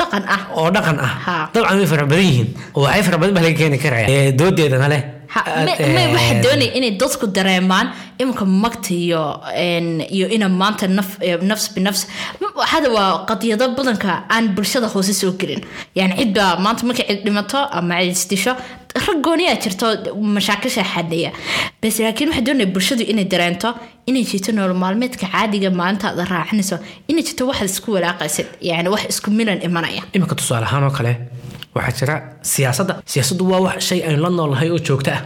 [0.01, 0.42] dhaqan ah.
[0.59, 1.12] oo dhaqan ah.
[1.27, 1.35] Ha.
[1.55, 2.49] dabcan way fara badan yihiin.
[2.75, 5.03] Oo waxay fara badan baa laga keeni karaya Ee, doodeedana leh.
[5.29, 7.87] Waxaa doonaya inay dadku dareemaan
[8.18, 9.23] iminka magta iyo
[10.16, 11.18] iyo ina maanta naf
[11.51, 12.03] nafs binafs
[12.73, 15.61] hada waa qadiyado badanka aan bulshada hoose soo gelin.
[15.94, 18.53] Yani cid baa maanta markay cid dhimato ama cid isdisho
[19.07, 19.87] rag gooniyaa jirto
[20.37, 21.31] mashaakisha xadaya.
[21.83, 23.68] Bas laakiin waxaa doonaya bulshadu inay dareento
[24.07, 26.77] inay jirto nolol maalmeedka caadiga maalinta aad raacinayso
[27.11, 30.03] inay jirto waxaad isku walaaqaysid yani wax isku milan imanaya.
[30.14, 31.12] Iminka tusaale ahaan oo kale
[31.77, 32.14] waxaa jira
[32.54, 35.20] siyaasadda siyaasaddu waa wax shay aynu la noolnahay oo joogto ah.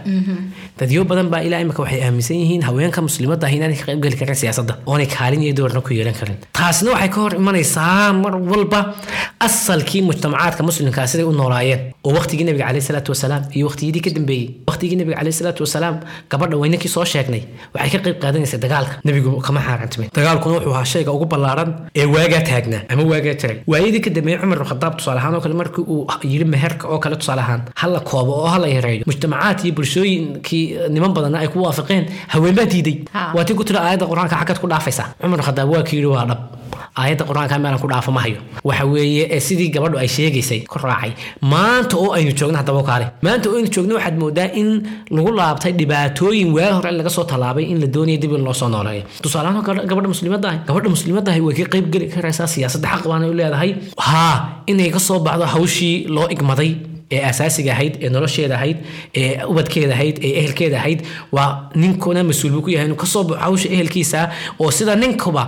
[0.79, 4.37] Dadyo badan baa ilaa imika waxay aaminsan yihiin haweenka muslimadda ah inaanay ka qaybgeli karin
[4.43, 6.37] siyaasadda oonay kaalin iyo doorna ku yeelan karin.
[6.59, 8.79] Taasina waxay ka hor imanaysaa mar walba
[9.47, 11.81] asalkii mujtamacaadka muslimkaa siday u noolaayeen.
[12.03, 14.47] Oo waqtigii nabiga caleyhi salaatu wasalaam iyo waqtiyadii ka dambeeyey.
[14.69, 15.95] Waqtigii nabiga caleyhi salaatu wasalaam
[16.31, 17.41] gabadha weynankii soo sheegnay
[17.75, 18.93] waxay ka qayb qaadanaysay dagaalka.
[19.07, 23.57] Nabigu kama xaaraantimin dagaalkuna wuxuu ahaa shayga ugu ballaaran ee waagaa taagnaa ama waagaa jiray
[23.71, 26.99] waayadii ka dambeeyey cumar bin khadaab tusaale ahaan oo kale markii uu yidhi meherka oo
[27.03, 31.59] kale tusaale ahaan hala koobo oo hala yareeyo mujtamacaad iyo bulshooyinkii niman badanna ay ku
[31.65, 32.97] waafaqeen haween baa diiday.
[33.35, 36.25] Waa tii ku tiri aayadda qur'aanka xaggaad ku dhaafaysaa cumar khadaab waa kii yidhi waa
[36.29, 36.39] dhab.
[37.01, 38.37] Aayadda qur'aanka meelan ku dhaafo ma hayo.
[38.63, 43.05] Waxa weeye ee sidii gabadhu ay sheegaysay ku raacay maanta oo aynu joogno haddaba kaale.
[43.25, 44.69] Maanta oo aynu joogno waxaad moodaa in
[45.15, 48.69] lagu laabtay dhibaatooyin waa hore laga soo tallaabay in la doonaya dib in loo soo
[48.69, 52.87] nooleeyo tusaale ahaan gabadha muslimadda ahi gabadha muslimadda ahi way ka qayb geli karaysaa siyaasadda
[52.93, 53.71] xaq baana u leedahay.
[53.97, 54.35] Haa
[54.71, 56.71] inay ka soo baxdo hawshii loo igmaday
[57.13, 58.77] ee asaasiga ahayd ee nolosheeda ahayd
[59.21, 60.99] ee ubadkeeda ahayd ee ehelkeeda ahayd
[61.35, 61.49] waa
[61.83, 64.21] ninkuna mas'uul ku yahay inuu ka soo baxo hawsha ehelkiisa
[64.59, 65.43] oo sida ninkuba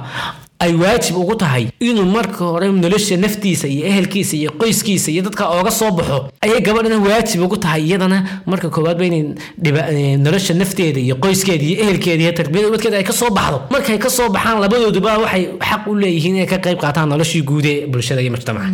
[0.65, 5.43] ay waajib ugu tahay inuu marka hore nolosha naftiisa iyo ehelkiisa iyo qoyskiisa iyo dadka
[5.57, 8.17] ooga soo baxo ayay gabadhana waajib ugu tahay iyadana
[8.51, 9.23] marka koowaadba inay
[9.63, 13.57] dhiba- eh, nolosha nafteeda iyo qoyskeeda iyo ehelkeeda iyo tarbiyada ubadkeeda ay ka soo baxdo.
[13.73, 17.65] Markay ka soo baxaan labadooduba waxay xaq u leeyihiin inay ka qayb qaataan noloshii guud
[17.65, 18.69] ee bulshada iyo mujtamaca.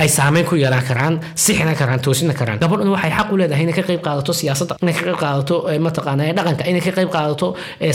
[0.00, 2.58] Ay saameyn ku yeelan karaan sixina karaan toosina karaan.
[2.62, 5.54] Gabadhuna waxay xaq u leedahay inay ka qayb qaadato siyaasadda inay ka qayb qaadato
[5.86, 7.46] mataqaana dhaqanka inay ka qayb qaadato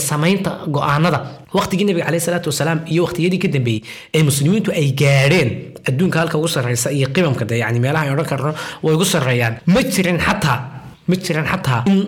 [0.10, 1.20] samaynta go'aanada.
[1.58, 3.82] Waqtigii nabiga caleyhi salaatu wasalaam iyo waqtiyadii ka dambeeyey
[4.18, 5.50] ee muslimiintu ay gaadheen
[5.90, 8.52] adduunka halka ugu sarreysa iyo qimamka de yani meelaha ay odhan karno
[8.84, 9.54] way ugu sarreeyaan.
[9.74, 10.58] Ma jirin xataa
[11.10, 12.00] ma jiran xataa in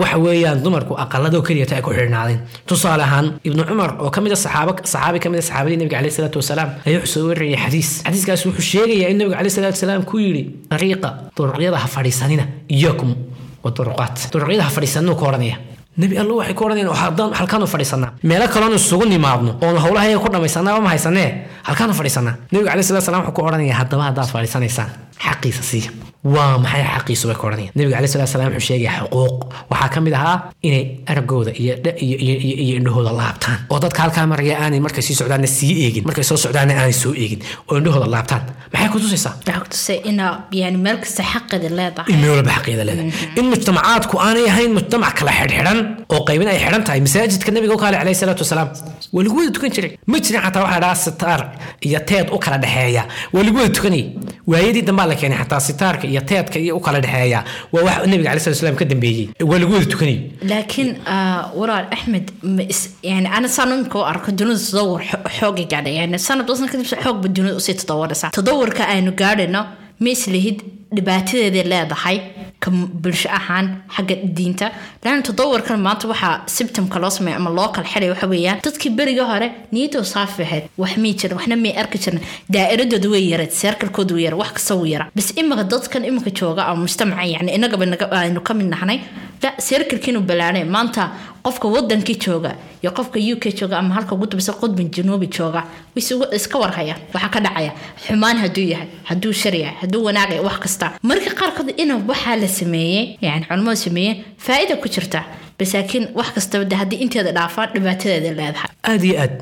[0.00, 4.32] waxa weeyaan dumarku aqaladoo keliyata ay ku xidhnaadeen tusaale ahaan ibnu cumar oo ka mid
[4.32, 7.90] a saxaaba saxaabi ka mid a saxaabadii nabiga caleyhi salaatu wasalaam ayaa wuxuu soo xadiis.
[8.06, 12.44] Xadiiskaas wuxuu sheegayaa in nabiga caleyhi salaatu wasalaam ku yidhi dariiqa duruqyada ha fadhiisanina
[12.76, 13.10] iyakum
[13.64, 15.56] waduruqaat duruqyada ha fadhiisanina ku odhanaya
[16.00, 20.28] nebi allo waxay ku odhanayaan haddaan halkaanu fadhiisanaa meelo kaloonu isugu nimaadno oon howlahayaga ku
[20.34, 21.28] dhammaysanaa ma haysanee
[21.68, 24.90] halkaanu fadhiisanaa nebiga caleyhi salatu wasalaam wuxuu ku odhanaya haddaba haddaad fadhiisanaysaan
[25.24, 25.90] xaqiisa siiya
[26.34, 29.34] waa maxay xaqiisu bay ku odhanayaan nebiga caleyhi salatu wasalaam wuxuu sheegaya xuquuq.
[29.70, 30.36] Waxaa ka mid ahaa
[30.66, 33.58] inay aragooda iyo dha- iyo iyo iyo iyo indhahooda laabtaan.
[33.72, 37.12] Oo dadka halkaa maraya aanay markay sii socdaanna sii eegin markay soo socdaanna aanay soo
[37.22, 38.42] eegin oo indhahooda laabtaan.
[38.72, 39.34] Maxay ku tusaysaa?
[42.14, 43.08] Meel kasta xaqeeda leedahay.
[43.08, 43.38] In leedahay.
[43.40, 45.78] In mujtamacaadku aanay ahayn mujtamac kala xidhxidhan
[46.14, 48.68] oo qaybin ay xidhan tahay masaajidka nabiga u kaale caleyhi salaatu wasalaam
[49.14, 49.92] waa lagu wada tukan jiray.
[50.10, 51.40] Ma jirin xataa waxaa dhahaa sitaar
[51.86, 53.02] iyo teed u kala dhexeeya
[53.34, 54.06] waa lagu wada tukanayay
[54.50, 57.40] waayadii dambaa la keenay xataa sitaarka iyo teedka iyo u kala dhexeeya
[57.72, 59.28] waa wax nabiga caleyhi salatu wasalaam ka dambeeyey.
[59.50, 62.26] Waa lagu wada tukanayay laakiin ah, walaal axmed
[63.02, 65.94] yani ana saan imika u arko dunida tadawur xo- xooga gaadhay.
[66.00, 69.62] Yani sanad wasan kadib xoogba dunida u sii tadawaraysa tadawarka aynu gaadhayno
[70.04, 70.58] ma islihid
[70.96, 72.16] dhibaatadeeday leedahay
[72.68, 74.66] ka bulsho ahaan xagga diinta.
[75.04, 79.24] Laana tadawarkan maanta waxaa sibtamka loo sameeya ama loo kala xidhay waxa weeyaan dadkii beriga
[79.32, 82.20] hore niyadoo saafi ahayd wax mii jirin waxna may arki jirin
[82.54, 86.62] daa'iradooda way yareed seerkalkooda way yara wax kasta wuu yara bas imika dadkan imika jooga
[86.70, 88.98] ama mujtamaca yani inagaba naga- aynu ka mid nahnay
[89.42, 91.02] la seerkalkiinu balaanay maanta
[91.44, 92.50] qofka wadankii jooga
[92.82, 94.88] iyo qofka u k jooga ama halka ugu dambeysa qudban
[95.36, 95.62] jooga
[95.96, 97.72] iska warhaya waxaa ka dhacaya.
[98.06, 100.86] Xumaan hadduu yahay hadduu shar yahay hadduu wanaag yahay wax kasta.
[101.02, 105.24] Marka qaarkood ina waxaa la sameeyey yani culimmadu sameeyeen faa'iida ku jirta.
[105.58, 109.34] Bas laakiin wax kastaba haddii inteeda dhaafaan dhibaatadeeda leedahay aad iyo aad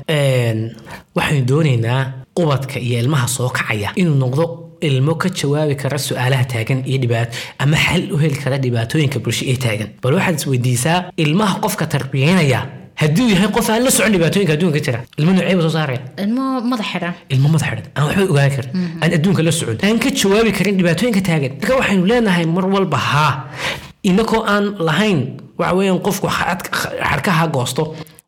[1.15, 2.01] waxaynu doonaynaa
[2.41, 4.45] ubadka iyo ilmaha soo kacaya inuu noqdo
[4.81, 6.99] ilmo ka jawaabi kara su'aalaha taagan iyo
[7.59, 9.89] ama xal u heli kara dhibaatooyinka bulsho ee taagan.
[10.01, 12.61] Bal waxaad isweydiisaa ilmaha qofka tarbiyeynaya
[13.01, 16.01] hadduu yahay qof aan la socon dhibaatooyinka adduunka ka jira ilmo noocee buu soo saaraya?
[16.23, 17.13] Ilmo madax xidhan.
[17.33, 17.85] Ilmo madax xidhan.
[17.95, 18.71] Aan waxba ogaan karin.
[19.01, 19.77] Aan adduunka la socon.
[19.87, 21.51] Aan ka jawaabi karin dhibaatooyinka taagan.
[21.61, 23.33] Marka waxaynu leenahay mar walba haa
[24.09, 25.19] inakoo aan lahayn
[25.59, 26.69] waxa weeyaan qofku xad-
[27.09, 27.83] xadhkaha goosto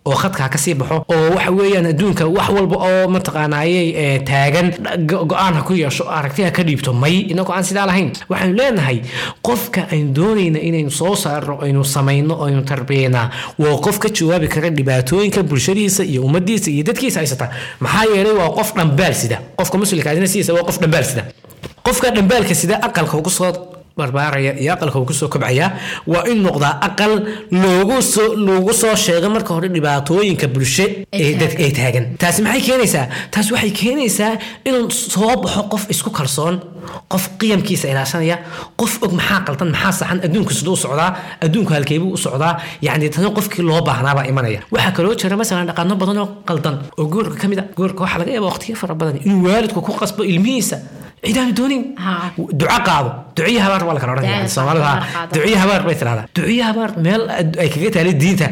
[0.06, 4.68] oo khadkaa ka sii baxo oo waxa weeyaan adduunka wax walba oo mataqaanaayey ee, taagan.
[5.10, 8.12] Go- go'aan ku yeesho aragtiha ka dhiibto may inagoo aan sidaa lahayn.
[8.30, 9.02] Waxaynu leenahay
[9.44, 13.28] qofka aynu doonayna inaynu soo saarno aynu samayno aynu tarbiyeynaa
[13.60, 17.50] waa qof ka jawaabi kara dhibaatooyinka bulshadiisa iyo ummadiisa iyo dadkiisa haysata.
[17.80, 19.42] Maxaa yeelay waa qof dhambaal sida.
[19.58, 21.24] Qofka muslimka adina sidiisa waa qof dhambaal sida.
[21.84, 23.52] Qofka dhambaalka sida aqalka ugu soo
[24.02, 25.68] barbaaraya iyo aqalka uu ku soo kobcaya
[26.12, 27.14] waa in noqdaa aqal
[27.52, 32.06] loogu soo sheego marka hore dhibaatooyinka bulsho ay taagan.
[32.22, 33.06] Taasi maxay keenaysaa?
[33.34, 34.32] Taasi waxay keenaysaa
[34.68, 36.56] inuu soo baxo qof isku kalsoon
[37.12, 38.38] qof qiyamkiisa ilaashanaya
[38.80, 41.10] qof og maxaa qaldan maxaa saxan adduunku siduu u socdaa
[41.46, 42.54] adduunku halkeebuu u socdaa
[42.86, 44.60] yacni tana qofkii loo baahnaabaa imanaya.
[44.74, 48.20] Waxaa kaloo jira masalan dhaqano badan oo qaldan oo goorka ka mid a goorka waxaa
[48.22, 50.78] laga yaabaa waqtiyo fara badan inuu waalidku ku qasbo ilmihiisa
[51.28, 51.82] cidaanu doonin
[52.60, 55.32] duco qaado duciyo habaar waa la kala soomaalida ha qaado.
[55.36, 57.22] duciyo habaar bay tirahdaa duciyo habaar meel
[57.64, 58.48] ay kaga taali diinta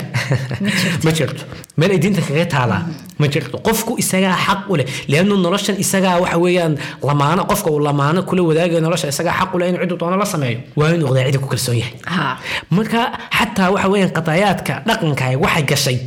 [1.06, 1.44] ma jirto
[1.80, 2.82] meel ay diinta kaga taalaa
[3.22, 6.74] ma jirto qofku isagaa xaq u leh leannu noloshan isagaa waxa weeyaan
[7.10, 10.28] lamaano qofka uu lamaano kula wadaagayo nolosha isagaa xaq u leh inuu ciduu doono la
[10.34, 12.26] sameeyo waa inuu noqdaa cidi ku kalsoon yahay ha
[12.78, 13.00] marka
[13.40, 15.98] xataa waxa weeyaan qadaayaadka dhaqanka waxay gashay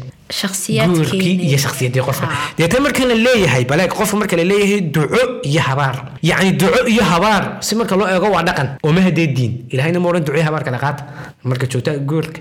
[0.96, 2.26] guurkii iyo shakhsiyaddii qofka
[2.58, 7.02] deeta marka la leeyahay baleeg qofka marka la leeyahay duco iyo habaar yacni duco iyo
[7.12, 10.40] habaar si marka loo eego waa dhaqan oo ma hadee diin ilahayna ma odhan duco
[10.48, 11.02] habaar kala qaata
[11.50, 12.40] marka joogta guurka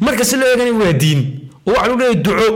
[0.00, 1.20] marka si loo eegana waa diin
[1.68, 2.46] oo waxa lagu leeyahay duco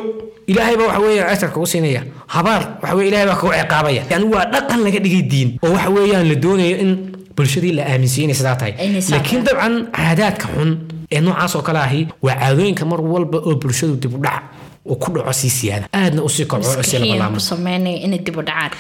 [0.51, 2.03] ilaahay baa waxa weeye u siinaya
[2.35, 5.91] habaar waxa weye ilaahay baa kagu ciqaabaya yani waa dhaqan laga dhigay diin oo waxa
[5.97, 6.91] weeyaan la doonayo in
[7.37, 8.75] bulshadii la aaminsiiyo inay sidaa tahay
[9.11, 10.71] laakiin dabcan caadaadka xun
[11.13, 14.43] ee noocaas oo kale ahi waa caadooyinka mar walba oo bulshadu dib u dhac
[14.91, 17.99] uu ku dhaco sii siyaada aadna u sii kobco oo sii maskaxiyan labalaamo ku sameynaya
[18.07, 18.71] inay dib u dhacaan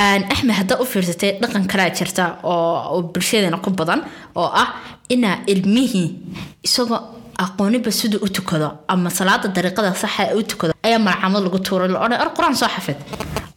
[0.00, 4.00] Aan, axmed haddaa u fiirsatay dhaqan kalaa jirta oo bulshadeena ku badan
[4.40, 4.68] oo ah
[5.14, 6.08] inaa ilmihii
[6.66, 7.00] isagoo
[7.44, 11.98] aqooniba siduu u tukado ama salaada dariiqada saxa u tukado ayaa malcamad lagu tuuray la
[12.04, 12.96] odhan ar qur'aan soo xafid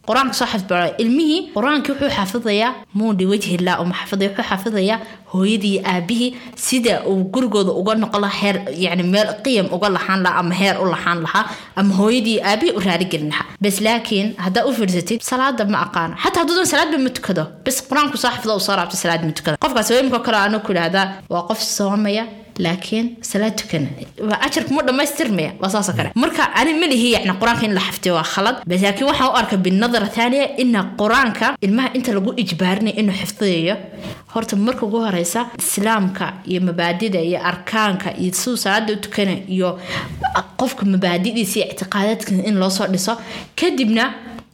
[0.08, 4.98] qur'aanka soo xafidbaro ilmihii qur'aankii wuxuu xafidayaa muundhi wajhillah uma xafidaya wuxuu xafidayaa
[5.32, 6.30] hooyadii aabihii
[6.66, 10.76] sida uu gurigooda uga noqon lahaa heer yani meel qiyam uga lahaan lahaa ama heer
[10.82, 11.44] u lahaan lahaa
[11.80, 13.46] ama hooyadii aabihii u raaligelin lahaa.
[13.64, 17.44] Bas laakiin haddaa u fiirsatid salaada ma aqaano xataa hadduudan salaadba ma tukado.
[17.66, 19.56] Bas qur'aanku soo xafida uu soo raabta salaad ma tukada.
[19.64, 22.24] Qofkaas weymka kale anu ku idhahdaa waa qof soomaya
[22.58, 23.88] laakiin salaad tukana
[24.30, 26.10] waa ajarka mu dhammaystirmaya waa saasoo kale.
[26.14, 28.56] Marka ani ma lihi yacni qur'aanka in la xaftiyo waa khalad.
[28.66, 33.76] Bas laakiin waxaan u arka binadara thaniya ina qur'aanka ilmaha inta lagu ijbaarinayo inuu xifdiyayo
[34.34, 39.78] horta marka ugu horeysa islaamka iyo mabaadida iyo arkaanka iyo siduu salaada tukana iyo
[40.56, 43.12] qofka mabaadidiisa iyo ictiqaadaadka in loo soo dhiso
[43.60, 44.04] kadibna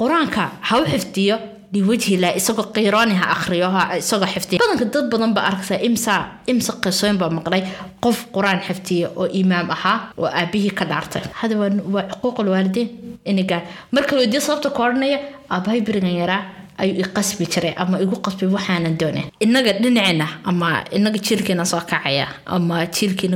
[0.00, 1.36] qur'aanka ha u xifdiyo
[1.74, 2.66] liwajhilah isagoo
[4.62, 6.14] badanka dad badan baa arkaysa imsa
[7.22, 7.62] baa maqlay
[8.04, 11.54] qof qur'aan xifdiya oo imaam ahaa oo aabihii ka dhaartay hada
[11.94, 12.88] waa xuquuqul waalidiin
[13.30, 13.62] inay gaar
[13.94, 15.18] marka weydiyo sababta ka odhanaya
[15.54, 16.42] aabahay berigan yaraa
[16.82, 21.80] ayuu i qasbi jiray ama igu qasbay waxaanan doonayn inaga dhinacina ama inaga jiilkiina soo
[21.90, 23.28] kacaya ama jiilkii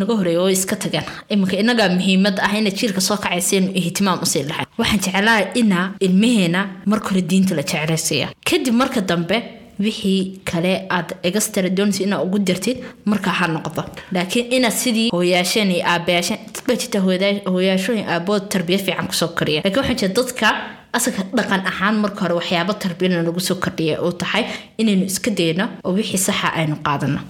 [0.00, 4.18] naga horreeya oo iska tagan iminka inagaa muhiimad ah ina jiilka soo kacaya siaynu ihtimaam
[4.24, 9.38] u sii lahay waxaan jeclaa ina ilmaheena marka hore diinta la jeclaysiiya kadib marka dambe
[9.84, 12.78] wixii kale aad egastara doonaysa inaad ugu dartid
[13.10, 13.82] markaa ha noqdo.
[14.14, 16.98] Laakiin inaad sidii hooyaasheen iyo aabayaasheen dad baa jirta
[17.52, 19.62] hooyaashooyin aabood tarbiya fiican ku soo koriya.
[19.64, 20.46] Laakiin waxaa jira dadka
[20.96, 24.44] asaga dhaqan ahaan marka hore waxyaabo tarbiyana lagu soo kordhiya uu tahay
[24.80, 27.20] inaynu iska dayno oo wixii saxa aynu qaadano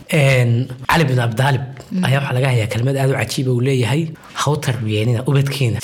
[0.90, 1.62] cali bin abdaalib
[2.07, 4.03] ayaa waxaa laga hayaa kelmad aad u cajiiba uu leeyahay.
[4.42, 5.81] Haw tarbiyeenina ubadkeena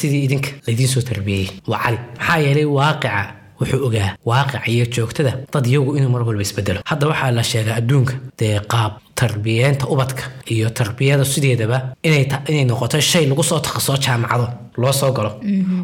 [0.00, 1.98] sidii idinka laydiin soo tarbiyeeyey waa cali.
[2.18, 3.12] Maxaa yeelay waaqica
[3.60, 6.80] wuxuu ogaa waaqica iyo joogtada dad iyagu inuu mar walba isbedelo.
[6.90, 10.22] Hadda waxaa la sheegaa adduunka dee qaab tarbiyeenta ubadka
[10.54, 15.30] iyo tarbiyada sideedaba inay inay noqoto shay lagu soo takhaso jaamacado loo soo galo.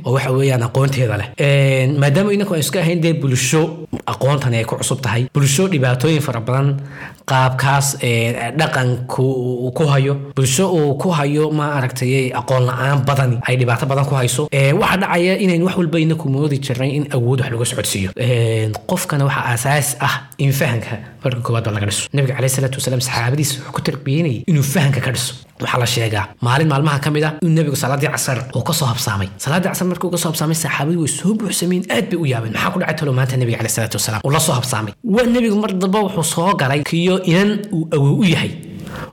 [0.05, 1.29] Oo waxa weeyaan aqoonteeda leh.
[2.03, 5.23] Maadaama inaku aan iska ahayn dee bulsho aqoontani ay ku cusub tahay.
[5.35, 6.69] Bulsho dhibaatooyin fara badan
[7.31, 7.87] qaabkaas
[8.59, 10.15] dhaqanku uu ku hayo.
[10.37, 14.49] Bulsho uu ku hayo ma aragtay aqoon la'aan badani ay dhibaato badan ku hayso.
[14.81, 18.11] Waxaa dhacaya inayn wax walba inaku moodi jirnay in awood wax laga socodsiiyo.
[18.91, 22.09] Qofkana waxaa aasaas ah in fahanka marka koowaad ba laga dhiso.
[22.13, 26.25] Nabiga caleyhi salaatu wasalaam saxaabadiisa wuxuu ku tarbiyeynayay inuu fahanka ka dhiso waxaa la sheegaa
[26.47, 29.29] maalin maalmaha ka mid ah inuu nebigu salaadii casar uu ka soo habsaamay.
[29.45, 32.53] Salaadii casar markii uu ka soo habsaamay saxaabadii way soo buuxsameen aad bay u yaabeen.
[32.55, 34.21] Maxaa ku dhacay talo maanta nebiga caleyhi salaatu wasalaam?
[34.27, 34.93] Uu la soo habsaamay.
[35.15, 38.51] Waa nebigu mar damba wuxuu soo galay kiyo inan uu awow u yahay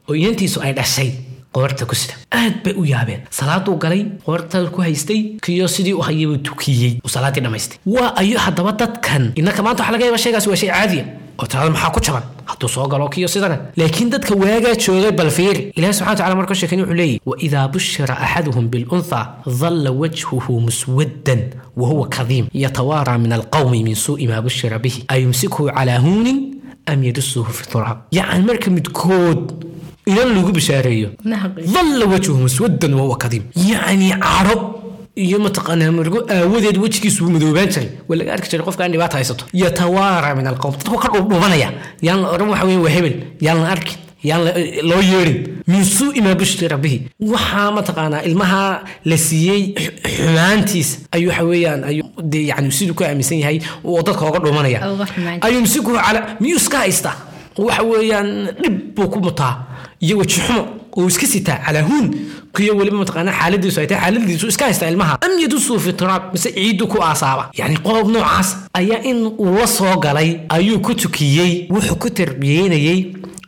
[0.10, 1.10] oo inantiisu ay dhashay
[1.56, 2.14] qoorta ku sida.
[2.32, 3.22] Aad bay u yaabeen.
[3.30, 8.38] Salaaduu galay qoorta ku haystay kiyo sidii u hayay tukiyey uu salaadii dhammaystay waa ayo
[8.46, 9.32] haddaba dadkan.
[9.40, 11.06] Innaka maanta waxa laga yaaba shaygaasi waa shay caadiya
[11.40, 12.24] oo tirada maxaa ku jaban?
[12.50, 13.58] Hadduu soo galo kiyo sidana.
[13.80, 15.62] Laakiin dadka waagaa joogay bal fiiri.
[15.78, 19.22] Ilahi subxana wataala markuu sheekay wuxuu leeyahy waidaa bushira axaduhum biluntha
[19.62, 21.42] dalla wajhuhu muswaddan
[21.80, 25.04] wahuwa kadiim yatawaaraa min alqawmi min suu'i maa bushira bihi.
[25.16, 26.40] Ayumsikuhu calaa huunin
[26.92, 29.42] am yadusuhu fi turaab yacni marka midkood
[30.12, 31.10] inan lagu bishaareeyo
[31.76, 34.56] dalla wajhuhu muswaddan wahuwa kadiim yacni caro
[35.26, 39.16] iyo mataqaanaa margo aawadeed wejigiisu wuu madoobaan jiray waa laga arki jiray qofka aan dhibaata
[39.20, 41.70] haysato yatawaara min alqowm dadku ka dhuudhubanaya
[42.08, 43.16] yaan la odhan waxa weeye waa hebel
[43.46, 43.98] yaan la arkin
[44.30, 44.42] yaan
[44.90, 45.38] loo yeedhin
[45.74, 46.98] min suu'i maa bushira bihi
[47.34, 48.62] waxaa mataqaanaa ilmaha
[49.10, 49.62] la siiyey
[50.16, 54.80] xumaantiisa ayuu waxa weeyaan ayuu dee yani siduu ku aaminsan yahay oo dadka oga dhuumanaya
[55.48, 57.16] ayumsikuhu cala miyuu iska haystaa
[57.68, 58.30] waxa weeyaan
[58.62, 59.54] dhib buu ku mutaa
[60.00, 60.64] iyo weji xumo
[60.98, 62.06] uu iska sitaa calaa huun
[62.56, 65.18] kiyo weliba mataqaanaa xaaladiisu ay tahay xaaladiisu iska haysta ilmaha.
[65.26, 67.50] Am yadusuu fi turaab mise ciidu ku aasaaba.
[67.60, 73.00] Yacni qodob noocaas ayaa in uu la soo galay ayuu ku tukiyey wuxuu ku tarbiyeynayey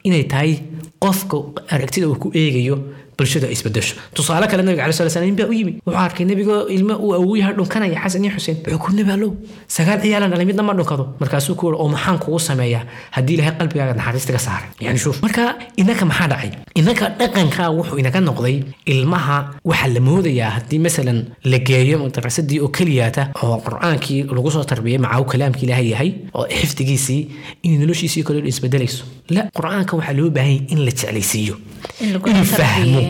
[0.04, 0.60] inay tahay
[1.00, 1.38] qofka
[1.74, 2.78] aragtida uu ku eegayo
[3.20, 3.94] bulshada ay isbedesho.
[4.16, 5.74] Tusaale kale nabiga cala sala slam baa u yimi.
[5.86, 8.58] Wuxuu arkay nebigoo ilmo uu awow yahay dhunkanaya xasan iyo xuseen.
[8.66, 9.32] Wuxuu ku nebi allow
[9.76, 12.84] sagaal ciyaalan dhalay midna ma dhunkado markaasuu ku oo maxaan kugu sameeyaa?
[13.16, 14.70] Haddii ilaahay qalbigaaga naxariista ka saaray.
[14.86, 15.44] Yani shuuf marka
[15.82, 16.52] inaka maxaa dhacay?
[16.80, 18.56] Inaka dhaqanka wuxuu inaga noqday
[18.94, 19.38] ilmaha
[19.70, 21.20] waxaa la moodayaa haddii masalan
[21.52, 26.46] la geeyo madrasadii oo keliyaata oo qur'aankii lagu soo tarbiyay macaw kalaamkii ilaahay yahay oo
[26.60, 27.22] xifdigiisii
[27.66, 29.04] in noloshiisii kale isbedelayso
[29.36, 31.56] la qur'aanka waxaa loo baahan yahay in la jeclaysiiyo
[32.02, 33.02] inuu fahmo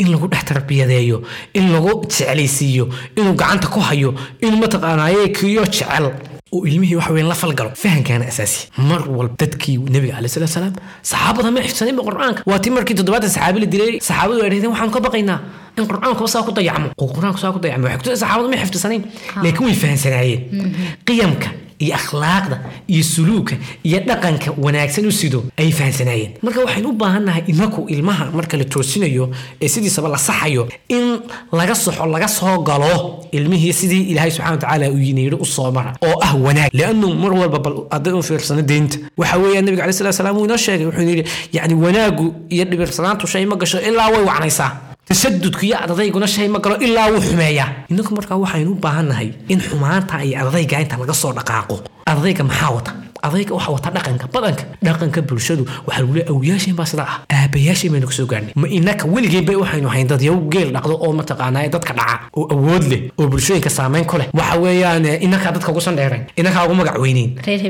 [0.00, 1.18] in lagu dhex tarbiyadeeyo
[1.58, 2.84] in lagu jeclaysiiyo
[3.18, 4.10] inuu gacanta ku hayo
[4.44, 6.06] inuu mataqaanaaye kiyo jecel.
[6.54, 7.70] Uu ilmihii wax weyn la falgalo.
[7.82, 10.72] Fahankaana asaasi mar walba dadkii nebiga caleyh salatu salaam
[11.10, 12.40] saxaabada ma xifsaninba qur'aanka.
[12.50, 15.38] Waa tii markii toddobaatan saxaabi la dilay saxaabadu ay dhahdeen waxaan ka baqaynaa
[15.78, 16.88] in qur'aankuba saa ku dayacmo.
[17.16, 17.84] Qur'aanku saa ku dayacmo.
[17.84, 19.02] Waxay kutusa saxaabadu ma xifdisanayn
[19.44, 20.40] laakiin way fahansanaayeen
[21.08, 21.48] qiyamka
[21.84, 22.56] iyo akhlaaqda
[22.92, 23.54] iyo suluuka
[23.88, 28.64] iyo dhaqanka wanaagsan u sido ay fahansanaayeen marka waxaynu u baahannahay inaku ilmaha marka la
[28.64, 29.24] toosinayo
[29.62, 31.06] ee sidiisaba la saxayo in
[31.52, 32.92] laga soxo laga soo galo
[33.32, 36.70] ilmihii sidii ilaahay subxana watacaala uu yiniiri u soo mara oo ah wanaag.
[36.78, 38.98] Liannu mar walba bal hadday u fiirsano deynta.
[39.20, 43.26] Waxa weeyaan nabiga calai salatu salaam wuu inoo sheegay wuxuu yidhi yacni wanaagu iyo dhibirsanaantu
[43.32, 44.70] shay ma gasho ilaa way wacnaysaa
[45.08, 47.68] tasadudku iyo adadeyguna shay ma galo ilaa wuu xumeeyaa.
[47.90, 51.76] Inaku markaa waxaynu u baahannahay in xumaanta iyo adadayga inta laga soo dhaqaaqo.
[52.06, 52.92] Adadayga maxaa wata?
[53.26, 54.64] Adayga waxa wata dhaqanka badanka.
[54.84, 57.18] Dhaqanka bulshadu waxaa lagu leeyahay awliyaasheen baa sidaa ah.
[57.36, 58.52] Aabayaasheen baynu ka soo gaarnay.
[58.60, 62.44] Ma inaka weligeen bay waxaynu hayn dad yaw geel dhaqdo oo mataqaanaa dadka dhaca oo
[62.54, 64.28] awood leh oo bulshooyinka saameyn ku leh.
[64.38, 67.30] Waxa weeyaan inakaa dadka ugu sandheerayn inakaa ugu magac weyneyn.
[67.46, 67.60] Reer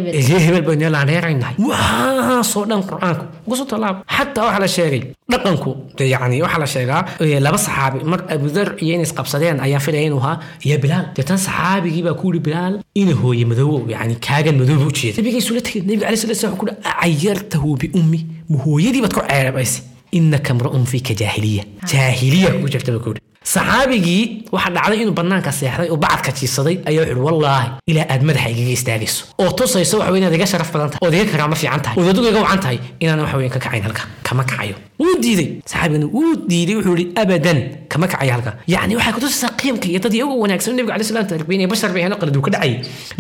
[0.46, 0.62] hebel.
[0.68, 3.24] Baynu laandheeraynahay waxaasoo dhan qur'aanku.
[3.46, 5.71] Ugu soo tallaab xataa waxaa la sheegay dhaqanku.
[5.99, 10.05] Dee yacni waxaa la sheegaa ee, laba saxaabi mar abudar iyo inay isqabsadeen ayaan filaya
[10.09, 10.37] inuu ahaa
[10.67, 14.93] iyo bilaal deetan saxaabigii baa ku yidhi bilaal ina hooye madoobow yacni kaagan madooba u
[14.99, 19.03] jeeda nabiga isula tegay nabiga calai sala slam wuxuu ku yidhi cayartahu biummi ma hooyadii
[19.05, 19.81] baad ku ceebaysa?
[20.19, 21.62] Inaka mra'un fika jaahiliya.
[21.91, 24.23] Jaahiliya ku jirta baa ku yidhi saxaabigii
[24.55, 28.73] waxaa dhacday inuu banaanka seexday oo bacadka jiisaday ayaa wuxuu wallaahi ilaa aad madaxa igaga
[28.79, 31.97] istaagayso oo tusayso waxa inaad iga sharaf badan tahay ood iga karaamo fiican tahay.
[32.01, 34.77] Ood adigu iga wacan tahay inaan waxa weyn ka kacayn halka kama kacayo.
[35.01, 35.49] Wuu diiday.
[35.71, 37.59] Saxaabigana wuu diiday wuxuu yihi abadan
[37.93, 38.51] kama kacayo halka.
[38.75, 42.17] Yacni waxay kutusaysaa qiimka iyo dad iyagu wanaagsan nabiga calai salam tarbiyanaya bashar bay ahayn
[42.23, 42.75] qalad uu ka dhacayay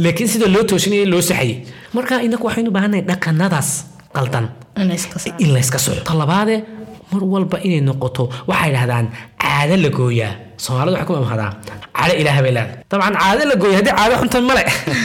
[0.04, 1.54] laakiin sida loo toosinayay loo saxayay.
[1.96, 3.70] Marka inaku waxaynu baahannahay dhaqanadaas
[4.16, 4.46] qaldan
[4.80, 5.16] in iska
[5.56, 6.54] layska soco talabaade
[7.12, 9.06] mar walba inay noqoto waxay dhahdaan
[9.42, 10.32] caado la gooyaa.
[10.64, 11.50] Soomaalida waxay ku mamhadaa
[11.96, 12.76] caado ilaah bay leedahay.
[12.90, 14.62] Dabcan caado la gooya haddii caado xuntan male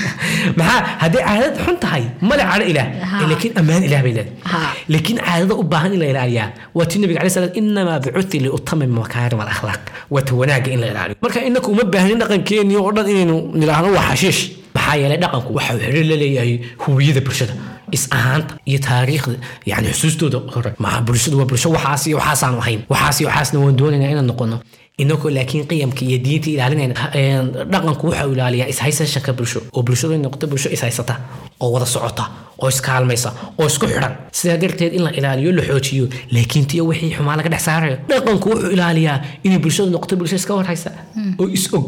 [0.60, 2.88] maxaa haddii caadad xun tahay male caado ilaah.
[3.12, 3.18] Ha.
[3.32, 4.18] laakiin ammaan ilaah bay Ha.
[4.18, 6.48] leedahay laakiin caadada u baahan in la ilaaliyaa.
[6.78, 10.88] Waa tii nabiga calai salaam inamaa bicuthi liutamim makaarim alakhlaaq waa ta wanaagga in la
[10.94, 11.16] ilaaliyo.
[11.24, 14.42] Marka inaku uma baahnin dhaqankeennii oo dhan inaynu nidhaahno waa xashiish.
[14.76, 17.54] Maxaa yeelay dhaqanku waxa uu xiriir la leeyahay hubiyada bulshada
[17.96, 19.36] is ahaanta iyo taariikhda.
[19.72, 23.78] Yani xusuustooda hore maa bulshadu waa bulsho waxaas iyo waxaasaan ahayn waxaas iyo waxaasna waan
[23.82, 24.58] doonaynaa inaan noqono.
[25.04, 26.96] Inagoo laakiin qiyamka iyo diinta ilaalinayna
[27.72, 29.60] dhaqanku waxa uu ilaaliyaa ishaysashanka bulsho.
[29.76, 31.14] Oo bulshadu inay noqoto bulsho ishaysata
[31.60, 32.24] oo wada socota
[32.62, 34.14] oo iskaalmaysa oo isku xidhan.
[34.32, 38.50] Sidaa darteed in la ilaaliyo la xoojiyo laakiin tiyo wixii xumaa laga dhex saarayo dhaqanku
[38.50, 40.92] wuxuu ilaaliyaa inay bulshadu noqoto bulsho iska warhaysa
[41.40, 41.88] oo is og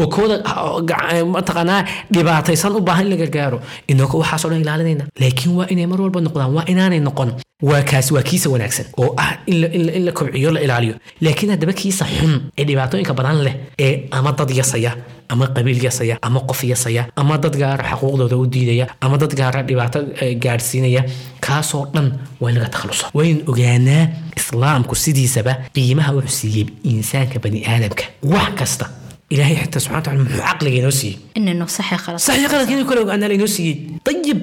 [0.00, 1.82] oo kooda oo gac- mataqaanaa
[2.14, 5.04] dhibaataysan u baahan in la gargaaro inagoo waxaasoo dhan ilaalinayna.
[5.20, 7.30] Laakiin waa inay mar walba noqdaan waa inaanay noqon.
[7.68, 10.60] Waa kaas waa kiisa wanaagsan oo ah in la, in la, in la kobciyo la
[10.66, 10.94] ilaaliyo.
[11.20, 14.92] Laakiin haddaba kiisa xun ee dhibaatooyinka badan leh ee ama dad yasaya
[15.28, 19.62] ama qabiil yasaya ama qof yasaya ama dad gaara xaquuqdooda u diidaya ama dad gaara
[19.68, 21.02] dhibaato eh, gaadhsiinaya
[21.46, 22.08] kaasoo dhan
[22.40, 24.04] waa in laga takhalusa waynu ogaanaa
[24.36, 28.04] islaamku sidiisaba qiimaha wuxuu siiyey insaanka bani aadamka.
[28.34, 28.86] Wax kasta
[29.30, 31.18] ilaahay xitaa subxana wataala muxuu caqliga inoo siiyey.
[31.38, 32.20] Inaynu saxi khalad.
[32.26, 33.76] Saxiix qaladka inuu ogaanaa lainoo siiyey.
[34.06, 34.40] Dayib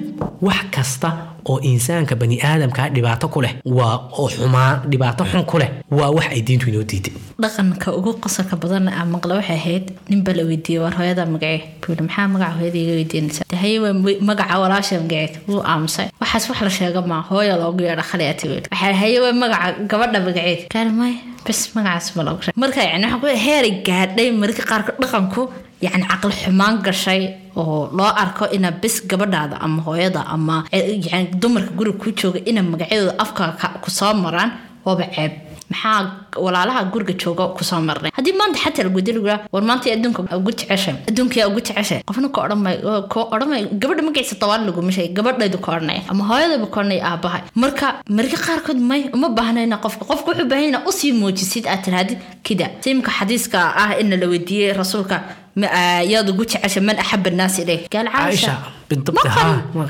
[0.48, 1.08] wax kasta
[1.48, 6.10] oo insaanka bani aadamka dhibaato ku leh waa oo xumaa dhibaato xun ku leh waa
[6.16, 10.42] wax ay diintu inoo diiday dhaqanka ugu qosolka badan aan maqla waxay ahayd ninba la
[10.50, 14.56] weydiiyey war hooyada magacee buu yidhi maxaa magaca hooyada iga weydiinaysa dahaye waa ma- magaca
[14.62, 18.94] walaasha magaceed wuu aamusay waxaas wax la sheega maa hooya loogu yeedha khaliati weyl waxaa
[19.02, 20.60] haye waa magaca gabadha magaceed.
[20.74, 21.14] Kaali may
[21.46, 25.42] bas magacaas ma loogu sheeg marka yani waxaa ku heeray gaadhay mararka qaarkood dhaqanku
[25.84, 27.22] yani caqli xumaan gashay
[27.60, 32.60] oo loo arko ina bis gabadhaada ama hooyada ama eh, dumarka guriga ku jooga ina
[32.72, 34.50] magacyadooda afka ka- ku soo maraan
[34.86, 35.32] waaba ceeb
[35.70, 36.00] maxaa
[36.44, 38.10] walaalaha guriga jooga ku soo marnay?
[38.16, 40.94] Haddii maanta xataa lagu dili guraa war maanta adduunka ugu jeceshay?
[41.08, 42.00] Adduunka ugu jeceshay?
[42.08, 42.76] Qofna ka odhan may
[43.12, 47.02] ka odhan may gabadha magaciisa tobaan laguma sheegay gabadhaydu ka odhanaya ama hooyadaba ka odhanaya
[47.10, 47.42] aabahay.
[47.62, 47.86] Marka
[48.18, 50.04] marka qaarkood may uma baahnayna qofka.
[50.10, 54.26] Qofka wuxuu baahan yahay u sii muujisid aad tirahdid kida simka xadiiska ah in la
[54.32, 55.16] weydiiyey rasuulka
[55.60, 55.66] ma
[56.12, 57.80] yaad ugu jeceshay man axaba annaas ilayh.
[57.92, 58.54] Gaal Caaisha,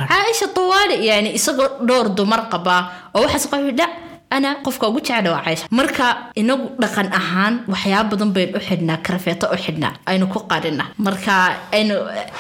[0.09, 2.81] caaisha tawaali yani isagoo dhowr dumar qabaa
[3.15, 3.87] oo waxaas qof dha
[4.31, 6.07] ana qofka ugu jecla waa caaisha marka
[6.41, 11.35] inagu dhaqan ahaan waxyaaba badan baynu u xidhnaa karafeeto u xidhnaa aynu ku qarina marka
[11.79, 11.95] aynu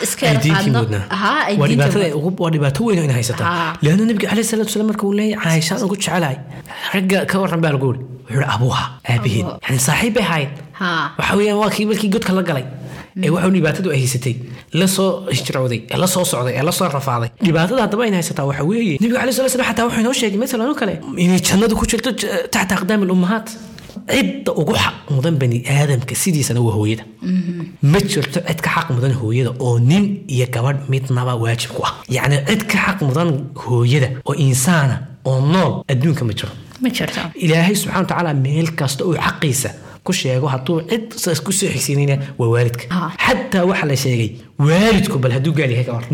[0.06, 3.10] iska ay yar diintii qaadno mudnaa Haa, ay waa diinta dhibaatada ugu- waa dhibaato weyn
[3.18, 3.72] haysataa Haa.
[3.84, 6.36] leanna nabiga caleyhi salaatu wasalaam marka uu leeyahay caaishaan ugu jecelahay.
[6.94, 10.50] Ragga ka waran baa lagu yiri wuxuu ihi abuuha aabaheed yani saaxiib bay ahayd
[11.18, 12.64] waxa weeyaan waa kii markii godka la galay
[13.24, 14.34] ee waxuu dhibaatadu ay haysatay
[14.80, 17.30] la soo hijrowday ee la soo socday ee la soo rafaaday.
[17.46, 20.68] Dhibaatada haddaba ayna haysataa waxa weeye nabiga caleyhi salatu wasalaam xataa wuxuu inoo sheegay masalan
[20.72, 22.10] oo kale inay jannadu ku jirto
[22.54, 23.48] taxta aqdaami lummahaat
[24.14, 27.04] cidda ugu xaq mudan bani aadamka sidiisana waa hooyada.
[27.92, 31.92] Ma jirto cid ka xaq mudan hooyada oo nin iyo gabadh midnaba waajib ku ah.
[32.16, 33.30] Yacni cid ka xaq mudan
[33.64, 34.96] hooyada oo insaana
[35.28, 36.52] oo nool adduunka ma jiro
[37.44, 39.70] ilaahay subxana wa tacaala meel kasta oo xaqiisa
[40.06, 42.84] ku sheego hadduu cid saas ku soo xigsiinayna waa waalidka.
[43.26, 44.30] Xataa waxaa la sheegay
[44.68, 45.84] waalidku bal hadduu gaal yahay.
[45.88, 46.04] Ka hor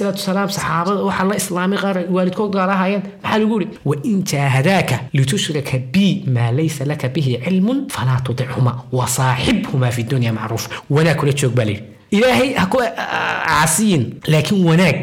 [0.00, 3.78] salaatu wasalaam saxaabada waxaa la islaamay qaar waalidkood gaalahaayeen maxaa lagu yidhi?
[3.90, 6.06] Wain jaahadaaka litushrika bi
[6.36, 10.64] maa laysa laka bihi cilmun falaa tudicuma wasaaxibhuma fi dunya macruuf.
[10.90, 12.78] Wanaag kula joog baa layidhi ilaahay ha ku
[13.48, 14.02] casiyin
[14.32, 14.98] laakiin wanaag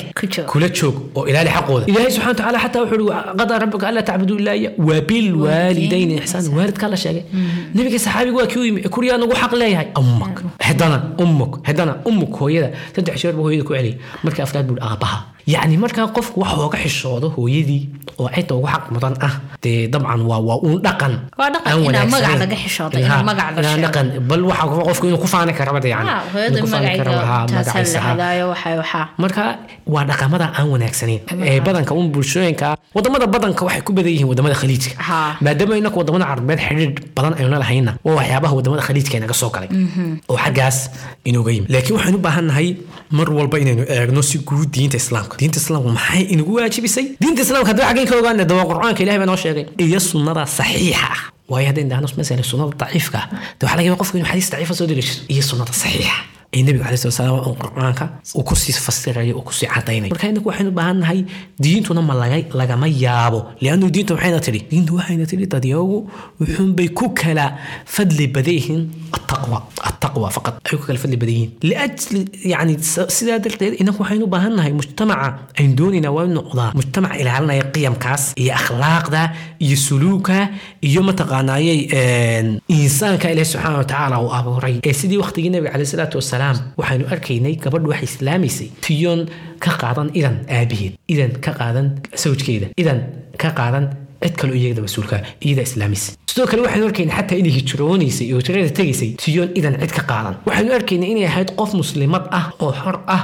[0.52, 4.38] kula joog oo ilaali xaqooda ilaahay subxana watacaala xataa wuxuu ihi qadaa rabbuka anlaa tacbuduu
[4.44, 7.24] ilaa iya wabilwaalidayni ixsaan waalidkaa la sheegay
[7.76, 10.36] nabiga saxaabiga waa kii u yimi kuriyaa nagu xaq leeyahay ummak
[10.68, 15.18] hedana ummuk hedana ummuk hooyada saddex jeer buu hooyada ku celiyay markii afraad buu aabaha
[15.48, 17.82] yacni markaa qofku wax ooga xishoodo hooyadii
[18.20, 19.34] oo cidda ugu xaq mudan ah.
[19.64, 21.14] Dee dabcan waa waa uun dhaqan.
[21.38, 21.82] Aan
[24.30, 25.80] bal waxa qofku inuu ku faani karaba
[29.18, 29.44] marka
[29.94, 31.20] waa dhaqamada aan wanaagsanayn
[31.50, 34.96] ee badanka un bulshooyinka waddamada badanka waxay ku badan yihiin waddamada khaliijka.
[35.08, 35.38] Ha.
[35.46, 39.70] maadaama inaku waddamada carabeed xidhiir badan aynu lahayna waa waxyaabaha waddamada khaliijka inaga soo galay.
[40.30, 40.78] Oo xaggaas
[41.30, 41.70] inooga yimid.
[41.74, 42.68] Laakiin waxaynu u baahan nahay
[43.18, 47.70] mar walba inaynu eegno si guud diinta islaamka diinta islaamka maxay inagu waajibisay diinta islaamka
[47.72, 51.20] haddii xaggeen ka ogaana qur'aanka ilahay baa noo sheegay iyo sunnada saxiixa ah
[51.52, 53.28] waayo haddaynu dhahno masala sunnada daciifka ah
[53.60, 56.16] de waxaa laga yaaba qofku inuu xadiis daciifa soo deliishato iyo sunnada saxiixa
[56.56, 58.06] ee nebiga salatu wasalaam oo qur'aanka
[58.38, 61.20] uu ku sii fasirayo uu ku sii cadaynayo marka inagu waxaynu u baahan nahay
[61.64, 65.98] diintuna ma laga lagama yaabo liannu diintu maxayna tidhi diintu waxayna tidhi dadyagu
[66.42, 67.46] wuxuunbay ku kala
[67.96, 68.82] fadli badan yihiin
[69.18, 69.58] attaqwa
[69.90, 71.52] attaqwa faqad ay ku kala fadli badan yihiin
[72.54, 72.74] yani
[73.18, 75.28] sidaa darteed inagu waxaynu u baahan nahay mujtamaca
[75.60, 79.22] aynu doonaynaa waa noqdaa mujtamac ilaalinaya qiyamkaas iyo akhlaaqda
[79.66, 80.38] iyo suluuka
[80.90, 82.48] iyo mataqaanaayey een,
[82.78, 84.76] insaanka ilaahi subxaana watacaala uu abuuray.
[84.88, 86.40] Ee sidii waqtigii nabiga caleyhi salaatu wasalaam
[86.80, 89.22] waxaynu arkaynay gabadhu waxay islaamaysay tiyoon
[89.64, 91.88] ka qaadan idan aabaheed idan ka qaadan
[92.24, 93.00] sawjkeeda idan
[93.42, 93.86] ka qaadan
[94.24, 98.38] cid kale oo iyada mas'uulka iyada islaamaysa sidoo kale waxaynu arkaynay xataa inay hijroonaysay iyo
[98.40, 99.10] hijrada tegaysay.
[99.24, 100.36] Tiyoon idan cid ka qaadan.
[100.48, 103.22] Waxaynu arkaynay inay ahayd qof muslimad ah oo xor ah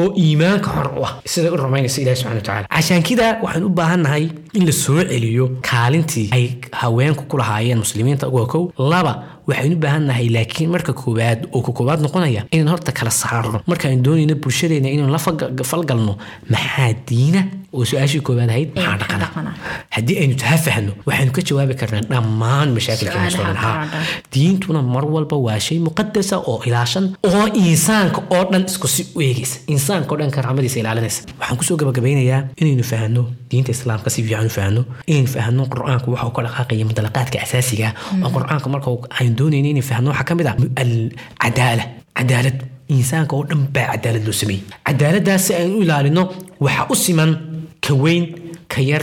[0.00, 1.12] oo iimaanka xor u ah.
[1.32, 4.24] Siday u rumaynaysa ilahi subxana watacaala cashaankida waxaan u baahan nahay
[4.58, 6.44] in la soo celiyo kaalintii ay
[6.82, 8.64] haweenku ku lahaayeen muslimiinta uga kow.
[8.92, 9.12] Laba
[9.50, 13.58] waxaynu u baahan nahay laakiin marka koowaad oo ka koowaad noqonaya inaan horta kala saarno.
[13.70, 16.14] Markaan doonayno bulshadeena inaan la falgalno
[16.52, 17.42] maxaa diina
[17.76, 18.68] oo su'aashii koowaad ahayd?
[18.76, 19.52] Maxaa dhaqana
[19.96, 23.18] haddii aynu taha fahno waxaynu ka jawaabi karnaa dhammaan mashaakilka
[24.32, 29.20] diintuna mar walba waa shay muqadasa oo ilaashan oo insaanka oo dhan isku si u
[29.28, 29.58] eegaysa.
[29.74, 31.20] Insaanka oo dhan karaamadiisa ilaalinaysa.
[31.40, 36.08] Waxaan ku soo gabagabeynayaa inaynu fahno diinta islaamka si fiican u fahno inaynu fahno qur'aanku
[36.14, 38.24] waxa uu ka dhaqaaqaya mudalaqaadka asaasiga ah.
[38.24, 38.90] Oo qur'aanka marka
[39.20, 41.84] aynu doonayno inaynu fahno waxaa ka mid ah alcadaala
[42.18, 42.58] cadaalad
[42.96, 46.22] insaanka oo dhan baa cadaalad loo sameeyey cadaaladaas si aynu u ilaalino
[46.66, 47.30] waxa u siman
[47.86, 48.24] ka weyn
[48.72, 49.02] ka yar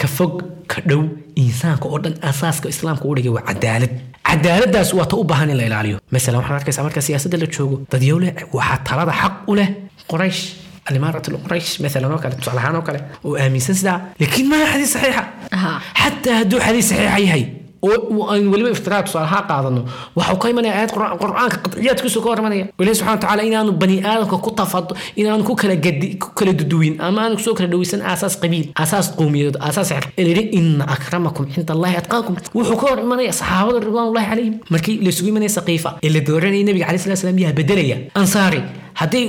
[0.00, 0.34] ka fog
[0.72, 1.02] ka dhow
[1.44, 3.92] insaanka oo dhan asaaska islaamka u dhigay waa cadaalad
[4.28, 7.76] cadaaladaas waa ta u baahan in la ilaaliyo masalan waxaad arkaysaa marka siyaasadda la joogo
[7.92, 8.28] dadyowle
[8.58, 9.68] waxaa talada xaq u leh
[10.12, 10.40] qoraysh
[10.88, 14.92] alimarat alquraysh maalan oo kale tusaale ahaan oo kale oo aaminsan sidaa laakiin maaha xadiis
[14.96, 15.22] saxiixa.
[15.56, 15.70] Aha.
[18.32, 19.80] Aynu weliba iftiraaq tusaalaha qaadano.
[20.18, 23.96] Waxau ka imanaya aayad qur- qur'aanka qadciyaadkiisu ka hor imanaya ilahi subxana watacaala inaanu bani
[24.10, 27.68] aadamka ku tafado inaanu ku kala gadi ku kala duduwin ama aanu ku soo kala
[27.72, 32.34] dhaweysan aasaas qabiil aasaas qowmiyadood aasaas xeer elayidhi ina akramakum cinda allahi atqaakum.
[32.56, 34.54] Wuxuu ka hor imanaya saxaabada ridwaanullahi calayhim.
[34.74, 38.60] Markii laysugu imanaya saqiifa ee la dooranayay nabiga caleyhi salatu salaam yaa bedelaya ansaari
[39.00, 39.24] hadday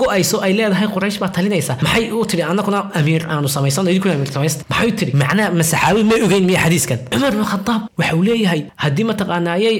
[0.00, 4.30] go'ayso ay leedahay quraysh baa talinaysa maxay u tiri annaguna amiir aanu samaysano idinkuna amiir
[4.36, 6.98] samaysta maxay u tiri macnaha ma saxaabadu may ogeyn miya xadiiskan.
[7.12, 9.76] Cumar bin khadaab waxa uu leeyahay haddii mataqaanaayay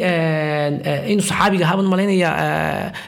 [1.13, 2.31] inuu saxaabiga ahaa baan malaynaya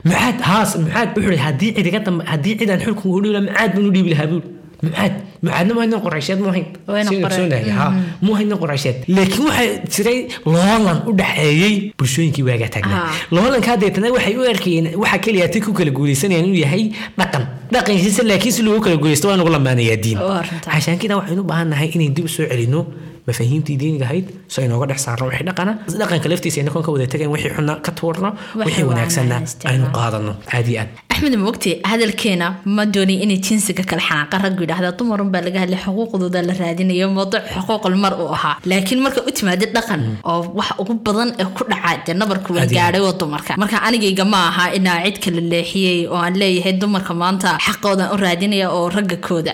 [0.09, 3.93] mucaad haas mucaad wuxuu haddii cid iga dambe haddii cidaan xulkan lahaa mucaad baan u
[3.97, 4.47] dhiibi lahaa buuri
[4.83, 5.13] mucaad
[5.43, 7.33] mucaadna ma haynan qoraysheed mu hayn Wayna Sidaynu qoray.
[7.33, 7.87] ogsoonnahay, ha
[8.27, 10.19] mu haynan qoraysheed laakiin waxaa jiray
[10.55, 13.05] loolan u dhexeeyey bulshooyinkii waagaa taagnaa
[13.37, 16.85] loolankaa deetana waxay u arkayeen waxa keliya ti ku kala guuleysanayaan inuu yahay
[17.19, 20.19] dhaqan dhaqankiisa laakiin si loogu kala guuleysto waa nagu lamaanayaa diin.
[20.65, 22.81] Cashaankida waxaynu u baahan nahay inay dib u soo celino
[23.27, 25.73] mafaahiimtii diiniga ahayd so inooga dhex saarno wixii dhaqana.
[26.01, 29.37] Dhaqanka laftiisa inakoon ka wada tegayn wixii xuna ka tuurno Wixii wanaagsanna
[29.71, 30.91] aynu qaadano aad iyo aad.
[31.17, 32.47] Axmed mogti hadalkeena
[32.77, 37.09] ma doonin inay jinsiga kala xanaaqa raggu yidhaahda dumarun baa laga hadlay xuquuqdooda la raadinayo
[37.17, 38.57] mawduuc xuquuqul mar uu ahaa.
[38.71, 42.77] Laakiin marka u timaada dhaqan oo wax ugu badan ee ku dhaca dee nabarka Adiga.
[42.81, 43.57] gaadhay waa dumarka.
[43.63, 48.17] Marka anigayga ma aha inaa cid kala leexiyey oo aan leeyahay dumarka maanta xaqoodan u
[48.25, 49.53] raadinaya oo ragga kooda.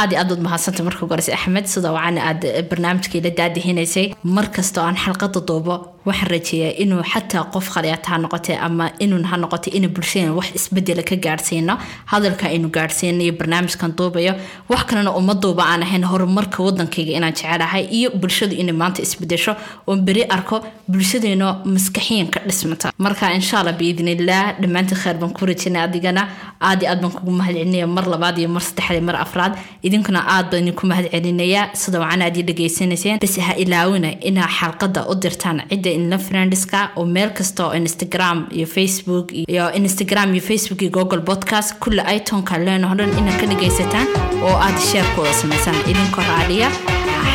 [0.00, 4.46] Aad iyo aad baad mahadsantay marka goreysa axmed sida wacan aad barnaamijkii la daadihinaysay mar
[4.56, 5.74] kastoo aan xalqada duubo
[6.10, 10.48] waxaan rajeeyaa inuu xataa qof khaliyaata ha noqotee ama inuun ha noqotay ina bulshadeen wax
[10.58, 11.74] isbedela ka gaadhsiino
[12.12, 14.32] hadalka aynu gaadhsiino iyo barnaamijkan duubayo
[14.70, 19.52] wax kalena uma duuba aan ahayn horumarka wadankayga inaan jecelahay iyo bulshadu inay maanta isbedesho.
[19.86, 20.56] Oon beri arko
[20.92, 22.92] bulshadeeno maskaxiyan ka dhismata.
[22.98, 26.22] Marka insha allah biidnillaah dhammaantii khayr baan ku rajinay adigana.
[26.60, 29.52] Aad iyo aad baan kugu mahad celinaya mar labaad iyo mar saddexaad iyo mar afraad.
[29.86, 34.48] Idinkuna aad baan idinku mahad celinayaa sida wacan aad ii dhegaysanayseen bas ha ilaawina inaa
[34.58, 40.28] xalqada u dirtaan cidda inla friendiska oo meel kasta oo instagram iyo facebook iyo instagram
[40.34, 44.06] iyo facebook iyo google podcast kulle itonka leeno dhan inaad ka dhegaysataan
[44.46, 46.68] oo aad sheerkooda samaysaan idinkoo raaliya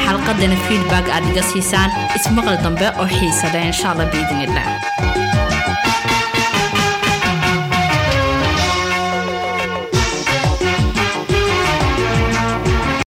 [0.05, 1.89] xalqadana feedback aad iga siisaan.
[2.18, 5.32] Ismaqal dambe oo xiisada insha allah biidin